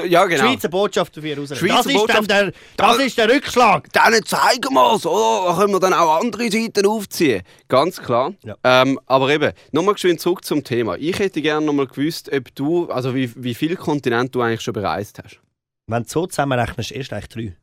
[0.09, 0.45] Ja, genau.
[0.45, 1.59] Schweizer Botschaft auf Jerusalem.
[1.61, 2.45] Schweizer das ist Botschaft- der,
[2.77, 3.93] das Da- ist der Rückschlag.
[3.93, 5.49] Dann zeigen wir es, oder?
[5.49, 7.43] Da können wir dann auch andere Seiten aufziehen.
[7.69, 8.33] Ganz klar.
[8.45, 8.57] Ja.
[8.65, 10.97] Ähm, aber eben, nochmal zurück zum Thema.
[10.97, 14.75] Ich hätte gerne nochmal gewusst, ob du, also wie, wie viele Kontinente du eigentlich schon
[14.75, 15.41] bereist hast.
[15.87, 17.57] Wenn du so zusammenrechnest, erst eigentlich drei.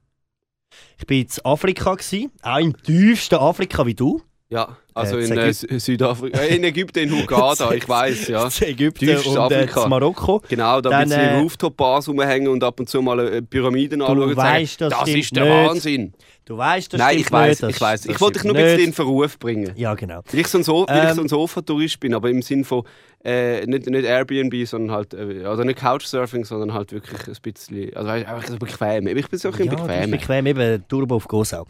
[1.00, 4.22] Ich war in Afrika, gewesen, auch im tiefsten Afrika wie du.
[4.50, 8.48] Ja, also Äh, in äh, Südafrika, äh, in Ägypten, in Hurghada, ich weiß, ja.
[8.62, 10.42] In Ägypten Tiefstes und äh, Marokko.
[10.48, 14.02] Genau, da Dann, ein bisschen äh, Rooftop-Bars rumhängen und ab und zu mal äh, Pyramiden
[14.02, 15.70] anschauen weißt, das das ist der nicht.
[15.70, 16.14] Wahnsinn.
[16.48, 18.06] Du weißt, das Nein, ich weiß, ich weiß.
[18.06, 18.96] Ich wollte dich nur ein bisschen in nicht.
[18.96, 19.74] Verruf bringen.
[19.76, 20.22] Ja, genau.
[20.32, 22.84] Weil ich so ein, so ich Ähm, so ein Sofa-Tourist bin, aber im Sinn von
[23.26, 27.94] äh, nicht, nicht Airbnb, sondern halt, äh, oder nicht Couchsurfing, sondern halt wirklich ein bisschen,
[27.94, 29.08] also weißt, einfach so bequem.
[29.08, 30.12] Ich bin so ein bisschen Ja, bequem.
[30.12, 31.64] bequem, eben Turbo auf Gosau.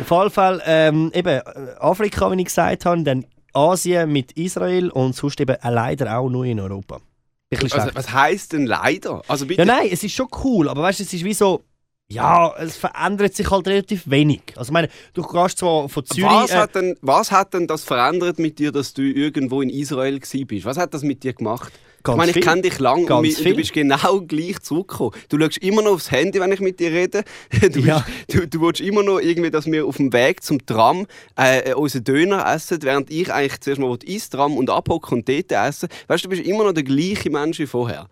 [0.00, 1.42] Auf jeden Fall, ähm, eben äh,
[1.78, 6.28] Afrika, wie ich gesagt habe, dann Asien mit Israel und sonst eben äh, leider auch
[6.28, 6.98] nur in Europa.
[7.52, 9.22] Also, was heisst denn leider?
[9.28, 11.62] Also bitte, Ja, nein, es ist schon cool, aber weißt du, es ist wie so,
[12.08, 14.42] ja, es verändert sich halt relativ wenig.
[14.56, 16.24] Also, ich meine, du gehst zwar von Zürich.
[16.30, 19.70] was, äh, hat denn, was hat denn das verändert mit dir, dass du irgendwo in
[19.70, 20.64] Israel bist?
[20.64, 21.72] Was hat das mit dir gemacht?
[22.02, 25.12] Ganz ich meine, ich kenne dich lang und du bist genau gleich zurückgekommen.
[25.30, 27.24] Du schaust immer noch aufs Handy, wenn ich mit dir rede.
[27.72, 28.04] Du, Ja.
[28.28, 31.72] bist, du, du willst immer noch irgendwie, dass wir auf dem Weg zum Tram äh,
[31.72, 35.88] unseren Döner essen, während ich eigentlich zuerst mal ins Tram und abhocken und dort essen.
[36.08, 38.10] Weißt du, du bist immer noch der gleiche Mensch wie vorher.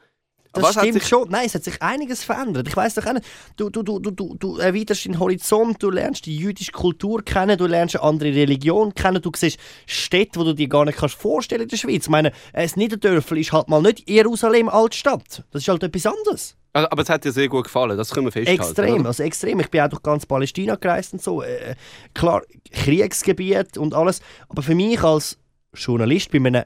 [0.52, 1.30] Das was stimmt sich- schon.
[1.30, 2.68] Nein, es hat sich einiges verändert.
[2.68, 3.26] Ich weiß doch auch nicht.
[3.56, 7.66] Du, du, du, du, du, erweiterst deinen Horizont, du lernst die jüdische Kultur kennen, du
[7.66, 11.62] lernst eine andere Religion kennen, du siehst Städte, wo du dir gar nicht kannst vorstellen
[11.62, 12.04] in der Schweiz.
[12.04, 15.44] Ich meine, ein Niederdörfel ist halt mal nicht Jerusalem Altstadt.
[15.50, 16.56] Das ist halt etwas anderes.
[16.74, 18.62] Also, aber es hat dir sehr gut gefallen, das können wir festhalten.
[18.62, 19.08] Extrem, oder?
[19.08, 19.60] also extrem.
[19.60, 21.42] Ich bin auch durch ganz Palästina gereist und so.
[21.42, 21.74] Äh,
[22.14, 24.20] klar, Kriegsgebiet und alles.
[24.48, 25.38] Aber für mich als
[25.74, 26.64] Journalist bei einem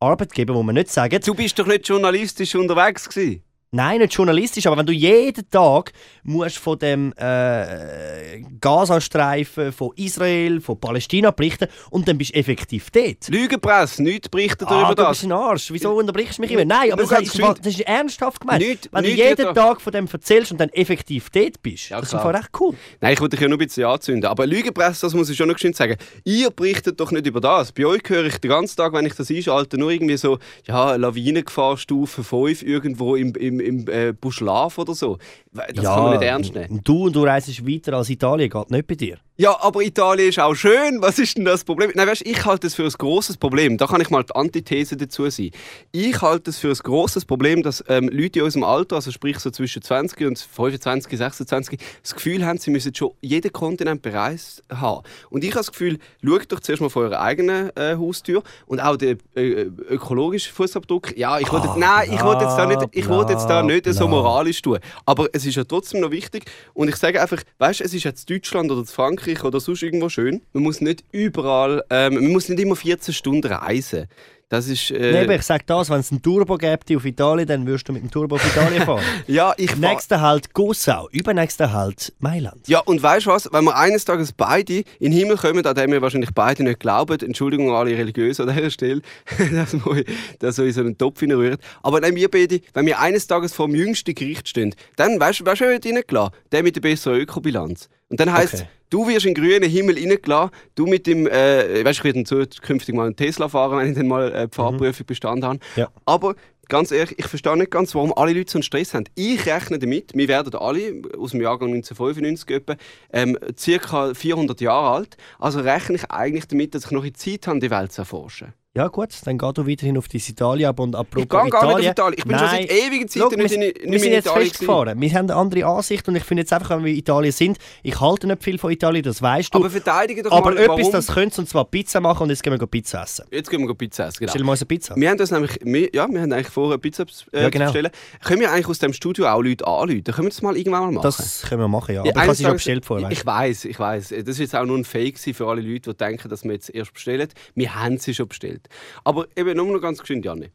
[0.00, 3.42] Arbeitgeber, wo man nicht sagen, Du bist doch nicht journalistisch unterwegs gewesen.
[3.72, 10.60] Nein, nicht journalistisch, aber wenn du jeden Tag musst von dem äh, Gazastreifen, von Israel,
[10.60, 13.28] von Palästina berichten und dann bist du effektiv dort.
[13.28, 15.10] Lügenpresse, nichts berichtet Ah, über du das.
[15.18, 15.70] bist ein Arsch.
[15.72, 16.64] Wieso unterbrichst du mich immer?
[16.64, 18.60] Nein, aber das, ganz ist, das ist ernsthaft gemeint.
[18.62, 21.88] Nicht- wenn du nicht jeden jeder- Tag von dem erzählst und dann effektiv dort bist,
[21.90, 22.26] Ja, das ist klar.
[22.26, 22.74] einfach recht cool.
[23.00, 24.30] Nein, ich wollte dich ja nur ein bisschen anzünden.
[24.30, 25.96] Aber Lügenpresse, das muss ich schon noch geschwind sagen.
[26.24, 27.72] Ihr berichtet doch nicht über das.
[27.72, 30.94] Bei euch höre ich den ganzen Tag, wenn ich das einschalte, nur irgendwie so, ja,
[30.96, 35.18] Lawinengefahrstufe 5 irgendwo im, im, im äh, Buschlaf oder so.
[35.52, 36.80] Das kann man nicht ernst nehmen.
[36.84, 39.18] Du und du reist weiter als Italien, geht nicht bei dir.
[39.38, 41.02] Ja, aber Italien ist auch schön.
[41.02, 41.92] Was ist denn das Problem?
[41.94, 43.76] Nein, weißt, ich halte es für ein großes Problem.
[43.76, 45.50] Da kann ich mal die Antithese dazu sein.
[45.92, 49.38] Ich halte es für ein großes Problem, dass ähm, Leute in unserem Alter, also sprich
[49.38, 54.62] so zwischen 20 und 25, 26, das Gefühl haben, sie müssen schon jeden Kontinent bereist
[54.70, 55.02] haben.
[55.28, 58.80] Und ich habe das Gefühl, schaut doch zuerst mal vor eurer eigenen äh, Haustür und
[58.80, 59.42] auch den äh,
[59.90, 61.14] ökologischen Fußabdruck.
[61.14, 64.08] Ja, ich wollte, nein, ich wollte jetzt da nicht, ich wollte jetzt da nicht so
[64.08, 64.78] moralisch tun.
[65.04, 66.46] Aber es ist ja trotzdem noch wichtig.
[66.72, 70.42] Und ich sage einfach, weißt, es ist jetzt Deutschland oder Frankreich oder sonst irgendwo schön.
[70.52, 74.06] Man muss nicht überall, ähm, man muss nicht immer 14 Stunden reisen.
[74.48, 74.92] Das ist.
[74.92, 77.88] Äh, Nee, aber ich sage das, wenn es einen Turbo gäbe auf Italien, dann würdest
[77.88, 79.02] du mit dem Turbo auf Italien fahren.
[79.26, 82.68] ja, ich fahr- Nächster Halt Gossau, übernächster Halt Mailand.
[82.68, 83.48] Ja, und weißt du was?
[83.52, 86.78] Wenn wir eines Tages beide in den Himmel kommen, an dem wir wahrscheinlich beide nicht
[86.78, 89.00] glauben, Entschuldigung an alle Religiösen an dieser Stelle,
[89.52, 90.04] dass wir
[90.38, 91.58] das so in so einen Topf hineinrühren.
[91.82, 95.40] Aber dann wir beide, wenn wir eines Tages vor dem jüngsten Gericht stehen, dann weißt
[95.40, 96.32] du, weißt du, wer wird reingelassen?
[96.52, 97.88] Der mit der besseren Ökobilanz.
[98.08, 98.68] Und dann heisst Okay.
[98.90, 102.94] Du wirst in den grünen Himmel reingelassen, du mit dem, äh, weißt, ich werde zukünftig
[102.94, 105.58] mal einen Tesla fahren, wenn ich dann mal äh, die Fahrprüfung bestanden habe.
[105.74, 105.88] Ja.
[106.04, 106.34] Aber
[106.68, 109.04] ganz ehrlich, ich verstehe nicht ganz, warum alle Leute so einen Stress haben.
[109.14, 112.76] Ich rechne damit, wir werden alle aus dem Jahrgang 1995 etwa,
[113.12, 115.16] ähm, circa 400 Jahre alt.
[115.38, 118.52] Also rechne ich eigentlich damit, dass ich noch in Zeit habe, die Welt zu erforschen.
[118.76, 121.78] Ja gut, dann geh du weiterhin auf die Italien ab und apropos Ich gehe gar
[121.78, 121.92] nicht auf Italien.
[121.92, 122.14] Italien.
[122.18, 122.66] Ich bin schon Nein.
[122.68, 124.50] seit ewigen Zeiten nicht, wir, in, nicht wir sind in jetzt Italien gewesen.
[124.50, 125.00] festgefahren.
[125.00, 127.58] Wir haben eine andere Ansicht und ich finde jetzt einfach, wenn wir in Italien sind,
[127.82, 129.58] ich halte nicht viel von Italien, das weißt du.
[129.60, 130.92] Aber verteidige doch Aber mal, etwas, warum...
[130.92, 133.24] das könnt und zwar Pizza machen und jetzt gehen wir Pizza essen.
[133.30, 134.30] Jetzt gehen wir Pizza essen, genau.
[134.30, 134.94] Stellen wir uns eine Pizza.
[134.94, 137.68] Wir haben das nämlich, wir, ja, wir haben eigentlich vor, eine Pizza äh, Ja, genau.
[137.68, 137.92] zu bestellen.
[138.24, 140.04] Können wir eigentlich aus dem Studio auch Leute anrufen?
[140.04, 141.02] Können wir das mal irgendwann mal machen?
[141.04, 142.04] Das können wir machen, ja.
[142.04, 143.10] Ja, Aber ich habe sie schon bestellt vorher.
[143.10, 144.08] Ich weiß, ich weiß.
[144.10, 146.52] Das ist jetzt auch nur ein Fake gewesen für alle Leute, die denken, dass wir
[146.52, 147.28] jetzt erst bestellen.
[147.54, 148.65] Wir haben sie schon bestellt.
[149.04, 150.50] Aber eben nur noch ganz geschwind, Janne.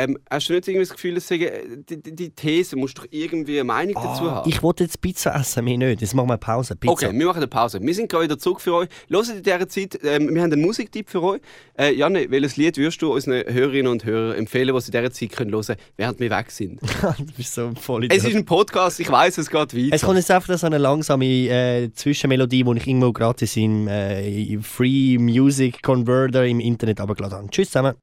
[0.00, 3.02] Ähm, hast du nicht irgendwie das Gefühl, dass sagen, äh, die, die, These musst du
[3.02, 4.48] doch irgendwie eine Meinung dazu haben?
[4.48, 6.00] Ich wollte jetzt Pizza essen, mir nicht.
[6.00, 6.74] Jetzt machen wir eine Pause.
[6.74, 6.92] Pizza.
[6.92, 7.80] Okay, wir machen eine Pause.
[7.82, 8.88] Wir sind gerade wieder zurück für euch.
[9.10, 11.40] Hört in dieser Zeit, ähm, wir haben einen Musiktipp für euch.
[11.78, 15.12] Äh, Janne, welches Lied würdest du unseren Hörerinnen und Hörern empfehlen, was sie in dieser
[15.12, 16.80] Zeit können hören können, während wir weg sind?
[17.18, 19.94] du bist so voll es ist ein Podcast, ich weiß, es geht weiter.
[19.94, 24.58] Es kommt jetzt einfach so eine langsame äh, Zwischenmelodie, die ich irgendwo gratis im äh,
[24.62, 27.50] Free Music Converter im Internet abgeladen habe.
[27.50, 27.94] Tschüss zusammen.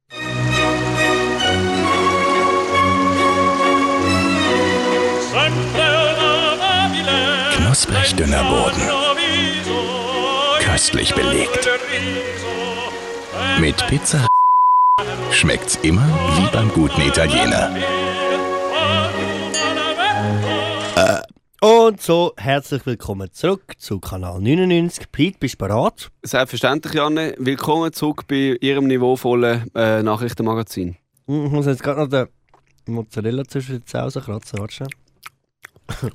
[8.18, 8.82] Dünner Boden.
[10.60, 11.68] Köstlich belegt.
[13.60, 14.28] Mit Pizza
[15.32, 17.72] schmeckt's immer wie beim guten Italiener.
[21.60, 25.12] Und Und so, herzlich willkommen zurück zu Kanal 99.
[25.12, 26.12] Pete, bist du bereit?
[26.22, 27.34] Selbstverständlich, Janne.
[27.40, 30.98] Willkommen zurück bei Ihrem niveauvollen äh, Nachrichtenmagazin.
[31.28, 32.28] Hm, Ich muss jetzt gerade noch den
[32.94, 34.60] Mozzarella zwischen den Zähnen rauskratzen.
[34.60, 36.12] Warte schnell.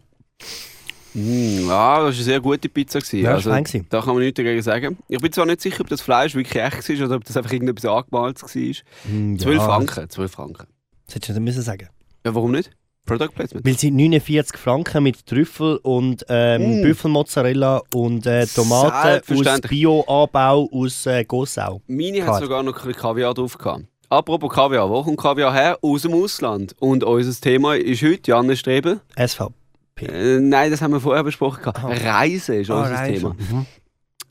[1.14, 2.98] Mm, ja, das war eine sehr gute Pizza.
[3.00, 3.20] Gewesen.
[3.20, 4.98] Ja, also, da kann man nichts dagegen sagen.
[5.08, 7.52] Ich bin zwar nicht sicher, ob das Fleisch wirklich echt war oder ob das einfach
[7.52, 8.48] irgendetwas angemalt war.
[8.48, 10.66] Hm, 12 ja, Franken, 12 Franken.
[11.06, 11.88] Das hättest du nicht müssen sagen
[12.24, 12.70] Ja, warum nicht?
[13.04, 13.66] Product Placement.
[13.66, 16.82] Weil sie 49 Franken mit Trüffel und ähm, Mm.
[16.82, 19.60] Büffelmozzarella und äh, Tomaten aus.
[19.62, 21.82] Bio-Anbau aus äh, Gossau.
[21.88, 23.84] Meine hat sogar noch ein bisschen Kaviar drauf gehabt.
[24.08, 25.78] Apropos Kaviar, wo kommt Kaviar her?
[25.82, 26.76] Aus dem Ausland.
[26.78, 29.00] Und unser Thema ist heute, Janne Strebel.
[29.16, 29.52] SVP.
[30.00, 31.62] Äh, nein, das haben wir vorher besprochen.
[31.66, 31.88] Ah.
[31.88, 33.20] Reisen ist unser Reise.
[33.20, 33.34] Thema.
[33.38, 33.66] Mhm.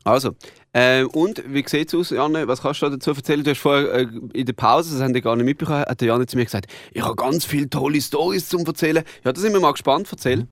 [0.03, 0.31] Also,
[0.73, 2.47] ähm, und wie sieht es aus, Janne?
[2.47, 3.43] Was kannst du dazu erzählen?
[3.43, 6.07] Du hast vorher äh, in der Pause, das haben die gar nicht mitbekommen, hat der
[6.07, 9.03] Janne zu mir gesagt, ich habe ganz viele tolle Stories zum erzählen.
[9.23, 10.07] Ja, da sind wir mal gespannt.
[10.11, 10.47] Erzähl.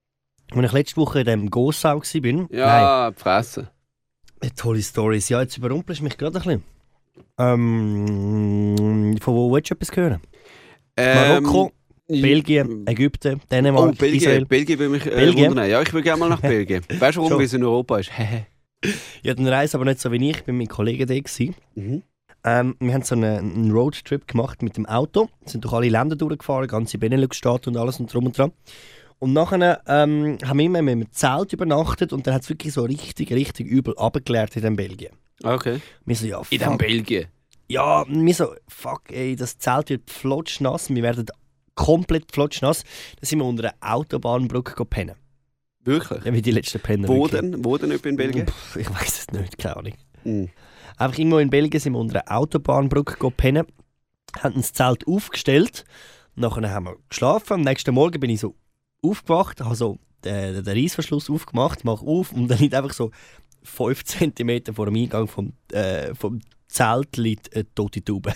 [0.52, 3.68] Als ich letzte Woche in dem Gossau war, Ja, fressen.
[4.42, 5.30] äh, tolle Stories.
[5.30, 6.64] Ja, jetzt überrumpelst du mich gerade ein bisschen.
[7.38, 10.22] Ähm, von wo willst du etwas hören?
[10.98, 11.72] Ähm, Marokko,
[12.10, 14.18] Belgien, Ägypten, Dänemark, Oh, Belgien.
[14.22, 14.46] Israel.
[14.46, 15.52] Belgien will mich äh, Belgien?
[15.52, 15.70] wundern.
[15.70, 16.84] Ja, ich will gerne mal nach Belgien.
[17.00, 17.38] Weißt du, warum?
[17.38, 18.12] Weil es in Europa ist.
[18.18, 18.46] Hatte
[19.24, 21.14] eine Reise aber nicht so wie ich, ich bin mit Kollegen da.
[21.14, 21.56] Gewesen.
[21.76, 22.04] Mhm.
[22.44, 26.16] Ähm, wir haben so einen, einen Roadtrip gemacht mit dem Auto, sind durch alle Länder
[26.16, 28.54] durchgefahren, ganze Benelux-Staaten und alles und drum und dran.
[29.20, 32.72] Und nachher ähm, haben wir immer mit einem Zelt übernachtet und dann hat es wirklich
[32.74, 35.12] so richtig, richtig übel abgeklärt in Belgien.
[35.44, 35.82] Okay.
[36.06, 36.78] Wir so, ja, In.
[36.78, 37.26] Belgien.
[37.68, 41.26] Ja, wir so, fuck, ey, das Zelt wird flotschnass, wir werden
[41.80, 42.84] komplett flotschnass.
[42.84, 45.16] Dann sind wir unter einer Autobahnbrücke go pennen.
[45.86, 46.26] Wirklich?
[46.26, 47.08] Wie die letzten Penner.
[47.08, 47.42] Wo wirklich.
[47.42, 47.64] denn?
[47.66, 48.48] Wo denn in Belgien?
[48.48, 49.94] Pff, Ich weiß es nicht, keine Ahnung.
[50.26, 50.50] Mhm.
[50.98, 53.66] Einfach irgendwo in Belgien sind wir unter einer Autobahnbrücke pennen,
[54.38, 55.86] haben das Zelt aufgestellt,
[56.36, 57.54] nachher haben wir geschlafen.
[57.54, 58.56] Am nächsten Morgen bin ich so
[59.02, 63.12] aufgewacht, habe so den, den Reissverschluss aufgemacht, mache auf und dann liegt einfach so
[63.64, 68.34] 5 cm vor dem Eingang vom, äh, vom Zelt liegt eine tote Taube,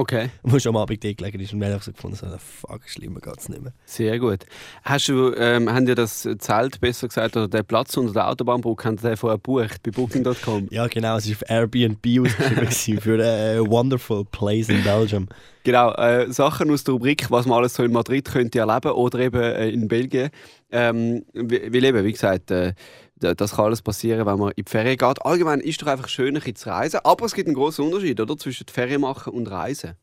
[0.00, 1.52] Okay, die schon am Abend da gelegen ist.
[1.52, 3.72] Und haben einfach so gefunden, so, fuck, schlimmer geht es nicht mehr.
[3.84, 4.44] sehr gut.
[4.84, 8.84] Hast du, ähm, haben dir das Zelt besser gesagt oder der Platz unter der Autobahnbrücke,
[8.86, 10.68] haben den vorher gebucht bei Booking.com?
[10.70, 15.26] Ja genau, es war auf Airbnb ausgeschrieben für a wonderful place in Belgium.
[15.64, 19.18] Genau, äh, Sachen aus der Rubrik, was man alles so in Madrid könnte erleben oder
[19.18, 20.30] eben äh, in Belgien.
[20.70, 22.72] Ähm, wie- weil eben, wie gesagt, äh,
[23.20, 25.22] das kann alles passieren, wenn man in die Ferien geht.
[25.24, 27.84] Allgemein ist es doch einfach schön, ein bisschen zu reisen, aber es gibt einen großen
[27.84, 29.94] Unterschied oder, zwischen Ferien machen und Reisen.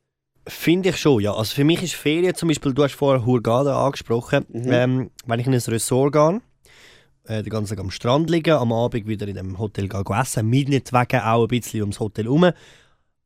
[0.48, 1.34] Finde ich schon, ja.
[1.34, 4.72] Also für mich ist Ferien zum Beispiel, du hast vorher Hurghada angesprochen, Mhm.
[4.72, 6.42] ähm, wenn ich in ein Ressort gehe,
[7.28, 10.48] äh, den ganzen Tag am Strand liegen, am Abend wieder in dem Hotel gehen essen,
[10.50, 12.52] meinetwegen auch ein bisschen ums Hotel herum.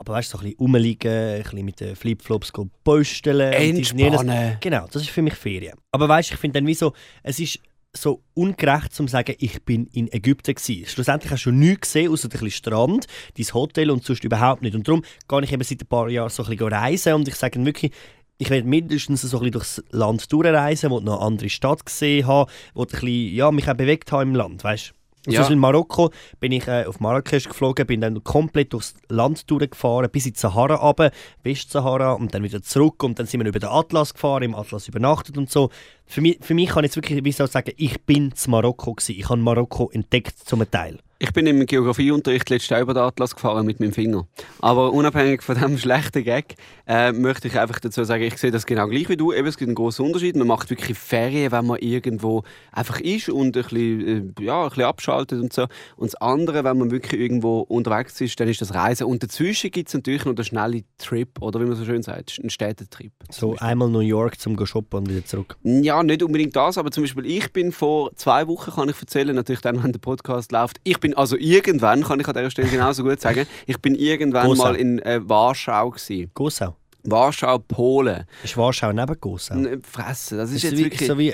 [0.01, 3.91] Aber weißt du, so ein bisschen rumliegen, ein bisschen mit den Flipflops jenes.
[3.91, 4.57] Entspannen.
[4.61, 5.77] Genau, das ist für mich Ferien.
[5.91, 7.59] Aber weißt du, ich finde dann wie so, es ist
[7.93, 10.85] so ungerecht zu sagen, ich bin in Ägypten gewesen.
[10.85, 14.75] Schlussendlich hast du nichts gesehen, außer ein bisschen Strand, dein Hotel und sonst überhaupt nicht.
[14.75, 17.35] Und darum gehe ich eben seit ein paar Jahren so ein bisschen reisen und ich
[17.35, 17.91] sage wirklich,
[18.37, 22.25] ich werde mindestens so ein bisschen durchs Land durchreisen, wo noch eine andere Stadt gesehen
[22.25, 24.93] habe, wo ich ja, mich auch bewegt habe im Land, weißt
[25.27, 25.41] Ja.
[25.41, 25.47] ja.
[25.47, 30.25] in Marokko bin ich äh, auf Marrakesch geflogen, bin dann komplett durchs Land durchgefahren, bis
[30.25, 31.11] in die Sahara runter,
[31.43, 34.87] Westsahara und dann wieder zurück und dann sind wir über den Atlas gefahren, im Atlas
[34.87, 35.69] übernachtet und so.
[36.05, 38.93] Für mich, für mich kann ich jetzt wirklich wie so sagen, ich bin zu Marokko
[38.93, 39.19] gewesen.
[39.19, 40.99] Ich habe Marokko entdeckt zum Teil.
[41.21, 44.25] Ich bin im Geografieunterricht letztes Jahr über den Atlas gefahren mit meinem Finger.
[44.61, 46.55] Aber unabhängig von diesem schlechten Gag
[46.87, 49.33] äh, möchte ich einfach dazu sagen, ich sehe das genau gleich wie du.
[49.33, 50.37] Eben, es gibt einen großen Unterschied.
[50.37, 54.69] Man macht wirklich Ferien, wenn man irgendwo einfach ist und ein bisschen, äh, ja, ein
[54.69, 55.63] bisschen abschaltet und so.
[55.97, 59.05] Und das andere, wenn man wirklich irgendwo unterwegs ist, dann ist das Reisen.
[59.05, 62.37] Und dazwischen gibt es natürlich noch den schnellen Trip, oder wie man so schön sagt,
[62.39, 63.11] einen Städtetrip.
[63.29, 65.57] So einmal New York zum shoppen und wieder zurück.
[65.63, 69.35] Ja, nicht unbedingt das, aber zum Beispiel ich bin vor zwei Wochen, kann ich erzählen,
[69.35, 72.69] natürlich dann, wenn der Podcast läuft, ich bin also irgendwann, kann ich an dieser Stelle
[72.69, 74.63] genauso gut sagen, ich bin irgendwann Gossau.
[74.63, 76.31] mal in äh, Warschau gewesen.
[76.33, 76.75] Gossau.
[77.03, 78.25] Warschau, Polen.
[78.43, 79.55] Ist Warschau neben Gossau?
[79.55, 81.07] N- Fressen, das ist Ist jetzt wie, wirklich...
[81.07, 81.33] so wie...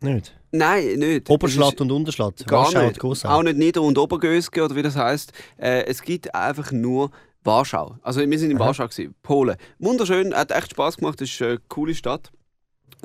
[0.00, 0.34] Nicht?
[0.50, 1.30] Nein, nicht.
[1.30, 2.44] Oberschlatt und Unterschlatt.
[2.46, 2.88] Gar Warschau nicht.
[2.94, 3.28] und Gossau.
[3.28, 5.32] Auch nicht Nieder- und Obergösge oder wie das heißt.
[5.58, 7.10] Äh, es gibt einfach nur
[7.44, 7.96] Warschau.
[8.02, 8.58] Also wir sind in.
[8.58, 9.56] Warschau gewesen, Polen.
[9.78, 12.30] Wunderschön, hat echt Spaß gemacht, ist eine coole Stadt.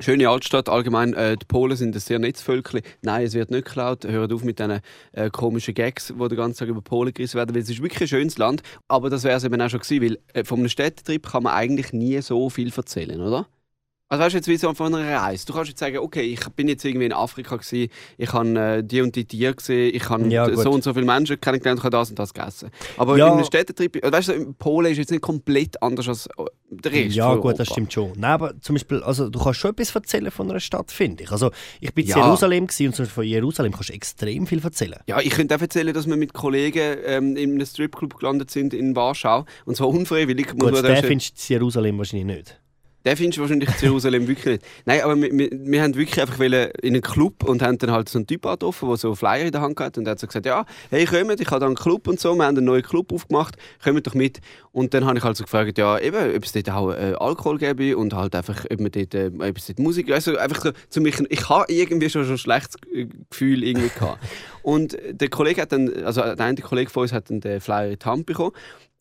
[0.00, 1.14] Schöne Altstadt allgemein.
[1.14, 2.82] Äh, die Polen sind ein sehr nettes Völkchen.
[3.02, 4.04] Nein, es wird nicht geklaut.
[4.04, 4.80] Hört auf mit diesen
[5.12, 8.02] äh, komischen Gags, die den ganzen Tag über Polen gerissen werden, weil es ist wirklich
[8.02, 8.62] ein schönes Land.
[8.86, 11.54] Aber das wäre es eben auch schon gewesen, weil äh, von einem Städtetrip kann man
[11.54, 13.48] eigentlich nie so viel erzählen, oder?
[14.10, 15.44] Also weißt du, jetzt wie so von einer Reise.
[15.44, 18.82] Du kannst jetzt sagen, okay, ich bin jetzt irgendwie in Afrika gewesen, ich habe äh,
[18.82, 21.84] die und die Tiere gesehen, ich habe Ja, so und so viele Menschen kennengelernt, ich
[21.84, 22.70] habe das und das gegessen.
[22.96, 23.26] Aber Ja.
[23.26, 26.30] in einem Städtetrip, äh, weißt du, in Polen ist jetzt nicht komplett anders als äh,
[26.70, 27.58] der Rest Ja, gut, Europa.
[27.58, 28.12] das stimmt schon.
[28.16, 31.30] Nein, aber zum Beispiel, also, du kannst schon etwas erzählen von einer Stadt, finde ich.
[31.30, 32.24] Also, ich bin in Ja.
[32.24, 35.00] Jerusalem gewesen, und zum Beispiel von Jerusalem kannst du extrem viel erzählen.
[35.06, 38.72] Ja, ich könnte auch erzählen, dass wir mit Kollegen ähm, in einem Stripclub gelandet sind
[38.72, 39.44] in Warschau.
[39.66, 40.46] Und zwar unfreiwillig.
[40.56, 42.60] Gut, den schon- findest du in Jerusalem wahrscheinlich nicht.
[43.08, 44.64] Den findest du wahrscheinlich in Jerusalem wirklich nicht.
[44.84, 48.10] Nein, aber wir, wir, wir haben wirklich einfach in einen Club und haben dann halt
[48.10, 50.44] so einen Typ getroffen, der so Flyer in der Hand hat und hat so gesagt,
[50.44, 53.10] ja, hey, kommt, ich habe da einen Club und so, wir haben einen neuen Club
[53.10, 54.42] aufgemacht, kommt doch mit.
[54.72, 57.56] Und dann habe ich halt so gefragt, ja, eben, ob es dort auch äh, Alkohol
[57.56, 60.72] gäbe und halt einfach, ob, man dort, äh, ob es dort Musik, also einfach so,
[60.90, 62.76] zu mich, ich habe irgendwie schon, schon ein schlechtes
[63.30, 64.22] Gefühl irgendwie gehabt.
[64.62, 67.92] und der Kollege hat dann, also der eine Kollege von uns hat dann den Flyer
[67.92, 68.52] in die Hand bekommen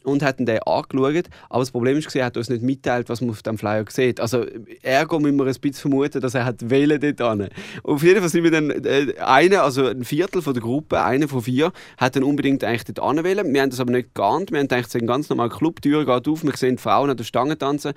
[0.04, 1.26] und hat den angeschaut.
[1.50, 4.20] Aber das Problem ist, er hat uns nicht mitteilt, was man auf dem Flyer sieht.
[4.20, 4.46] Also,
[4.82, 7.50] ergo müssen wir ein bisschen vermuten, dass er hat wählen dort hin.
[7.84, 11.28] Auf jeden Fall sind wir dann, äh, einer, also ein Viertel von der Gruppe, einer
[11.28, 13.54] von vier, hat dann unbedingt eigentlich dort hin wählen.
[13.54, 14.52] Wir haben das aber nicht geahnt.
[14.52, 16.78] Wir haben gedacht, es ist ein ganz normaler Club, die Tür geht auf, wir sehen
[16.78, 17.94] Frauen an der Stange tanzen.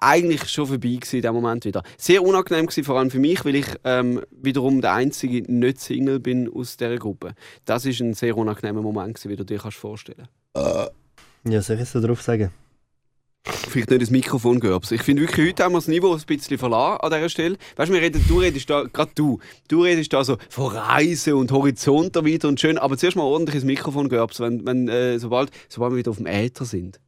[0.00, 1.84] Eigentlich schon vorbei gewesen, dem Moment wieder.
[1.96, 6.18] Sehr unangenehm gewesen, vor allem für mich, weil ich ähm, wiederum der einzige nicht Single
[6.18, 7.34] bin aus dieser Gruppe.
[7.66, 10.28] Das ist ein sehr unangenehmer Moment wie du dir kannst vorstellen
[11.48, 12.50] Ja, soll ich es so drauf sagen?
[13.44, 14.90] Vielleicht nicht das Mikrofon gehört.
[14.90, 17.56] Ich finde wirklich, heute haben wir das Niveau ein bisschen verlassen an dieser Stelle.
[17.76, 21.34] Weißt du, wir reden, du redest da, gerade du, du redest da so von Reisen
[21.34, 25.20] und Horizont wieder und schön, aber zuerst mal ordentlich ins Mikrofon gehört, wenn, wenn, äh,
[25.20, 26.98] sobald, sobald wir wieder auf dem Äther sind.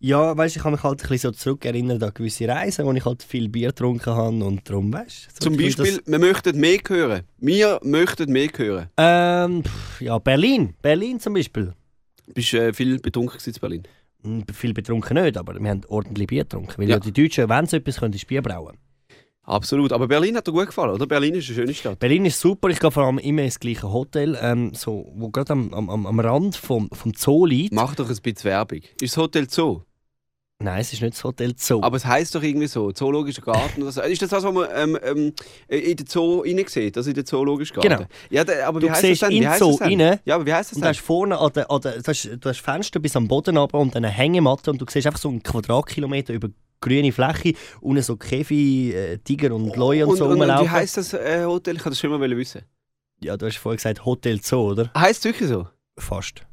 [0.00, 2.92] Ja, weißt du, ich kann mich halt ein bisschen so zurückerinnern an gewisse Reisen, wo
[2.92, 5.44] ich halt viel Bier getrunken habe und darum, weißt du.
[5.44, 7.22] Zum Beispiel, wir möchten mehr hören.
[7.38, 8.88] Wir möchten mehr hören.
[8.96, 10.74] Das, ähm, pff, ja, Berlin.
[10.82, 11.72] Berlin zum Beispiel.
[12.26, 13.82] Du bist äh, viel betrunken in Berlin.
[14.22, 16.74] Hm, Viel betrunken nicht, aber wir haben ordentlich Bier getrunken.
[16.78, 16.96] Weil Ja.
[16.96, 17.00] ja.
[17.00, 18.76] die Deutschen, wenn sie etwas können, ist Bier brauen.
[19.42, 19.92] Absolut.
[19.92, 21.06] Aber Berlin hat dir gut gefallen, oder?
[21.06, 22.00] Berlin ist eine schöne Stadt.
[22.00, 25.52] Berlin ist super, ich gehe vor allem immer ins gleiche Hotel, ähm, so, wo gerade
[25.52, 27.72] am, am, am- am Rand vom, vom Zoo liegt.
[27.72, 28.80] Mach doch ein bisschen Werbung.
[29.00, 29.82] Ist das Hotel Zoo?
[30.58, 31.82] Nein, es ist nicht das Hotel Zoo.
[31.82, 34.00] Aber es heisst doch irgendwie so, Zoologischer Garten oder so.
[34.00, 35.32] Ist das das, was man ähm, ähm,
[35.68, 36.96] in den Zoo rein sieht?
[36.96, 37.88] Also in den Zoologischen Garten?
[37.90, 38.06] Genau.
[38.30, 39.36] Ja, da, aber wie du heisst siehst das denn?
[39.36, 40.92] in den heisst Zoo rein Ja, aber wie heisst das und denn?
[40.92, 43.58] du hast vorne an der, an der, du, hast, du hast Fenster bis am Boden
[43.58, 46.48] runter und eine Hängematte und du siehst einfach so einen Quadratkilometer über
[46.80, 50.70] grüne Fläche und so Käfi, äh, Tiger und Leute und, und, so und, und wie
[50.70, 51.76] heisst das äh, Hotel?
[51.76, 52.62] Ich wollte das schon mal wissen.
[53.20, 54.90] Ja, du hast vorher gesagt Hotel Zoo, oder?
[54.96, 55.68] Heißt es wirklich so?
[55.98, 56.46] Fast.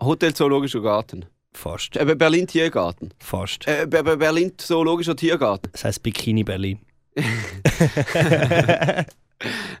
[0.00, 1.26] Hotel Zoologischer Garten.
[1.54, 1.96] Fast.
[1.96, 3.10] Äh, Berlin Tiergarten.
[3.18, 3.66] Fast.
[3.66, 5.70] Äh, Be- Be- Berlin Zoologischer Tiergarten.
[5.72, 6.78] Das heisst Bikini Berlin.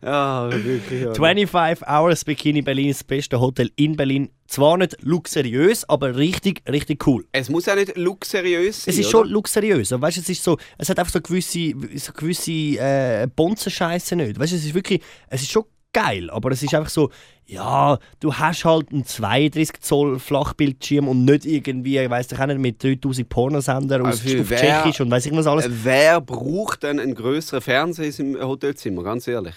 [0.02, 1.02] Ja, wirklich.
[1.02, 1.14] Ja.
[1.14, 4.30] 25 Hours Bikini Berlin ist das beste Hotel in Berlin.
[4.48, 7.26] Zwar nicht luxuriös, aber richtig, richtig cool.
[7.32, 8.92] Es muss ja nicht luxuriös sein.
[8.94, 9.10] Es ist oder?
[9.10, 12.50] schon luxuriös, aber weißt, es ist so, es hat einfach so gewisse, so gewisse
[12.80, 14.38] äh, Bonzenscheiße nicht.
[14.40, 17.10] Weißt, du, es ist wirklich, es ist schon geil, aber es ist einfach so,
[17.46, 22.46] ja, du hast halt einen 32 Zoll Flachbildschirm und nicht irgendwie, ich weiß ich auch
[22.46, 25.66] nicht, mit 3000 Pornosender aus Also auf wer- Tschechisch und weiß ich was alles.
[25.68, 29.02] Wer braucht denn einen größeren Fernseher im Hotelzimmer?
[29.02, 29.54] Ganz ehrlich.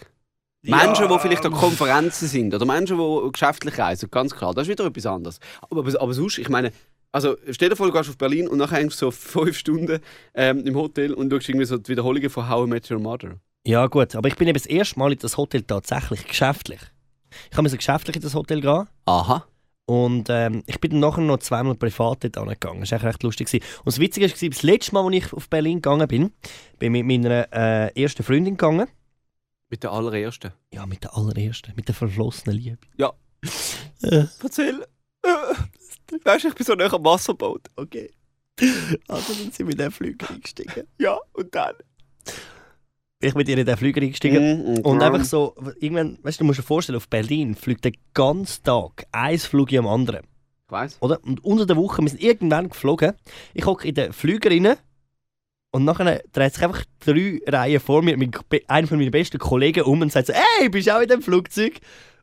[0.63, 4.69] Menschen, die vielleicht an Konferenzen sind oder Menschen, die geschäftlich reisen, ganz klar, das ist
[4.71, 5.39] wieder etwas anderes.
[5.61, 6.71] Aber, aber, aber sonst, ich meine,
[7.11, 9.99] also stell dir vor, du gehst auf Berlin und nachher hängst du so fünf Stunden
[10.35, 13.35] ähm, im Hotel und schaust irgendwie so die Wiederholungen von How I Met Your Mother.
[13.65, 16.79] Ja gut, aber ich bin eben das erste Mal in das Hotel tatsächlich geschäftlich.
[17.51, 18.87] Ich habe so geschäftlich in das Hotel gehen.
[19.05, 19.45] Aha.
[19.85, 22.81] Und ähm, ich bin dann nachher noch zweimal privat dort angegangen.
[22.81, 23.47] Das war eigentlich recht lustig.
[23.47, 23.65] gewesen.
[23.79, 26.31] Und das Witzige war, das letzte Mal, als ich auf Berlin gegangen bin,
[26.79, 28.87] bin ich mit meiner äh, ersten Freundin gegangen.
[29.69, 30.51] Mit der allerersten.
[30.73, 32.77] Ja, mit der allerersten, mit der verflossenen Liebe.
[32.97, 33.13] Ja.
[34.01, 34.85] Äh, Erzähl.
[35.23, 35.29] Äh,
[36.23, 37.67] weißt du, ich bin so nah am Wasserboot.
[37.75, 38.11] okay.
[39.07, 40.87] Also dann sind wir in den Flüger eingestiegen.
[40.99, 41.75] Ja, und dann?
[43.21, 44.73] Ich bin in den Flüger eingestiegen.
[44.73, 45.01] Mhm, Und mhm.
[45.01, 49.05] einfach so, irgendwann, weißt du, du musst dir vorstellen, auf Berlin fliegt den ganzen Tag
[49.11, 50.21] ein Flug am anderen.
[50.65, 50.97] Ich weiss.
[51.01, 51.23] Oder?
[51.23, 53.13] Und unter der Woche, wir sind irgendwann geflogen.
[53.53, 54.75] Ich hocke in den Flüger rein
[55.73, 59.37] und nachher dreht sich einfach drei Reihen vor mir mit be- einer von meinen besten
[59.37, 61.79] Kollegen um und sagt so, «Hey, bist du auch in dem Flugzeug?»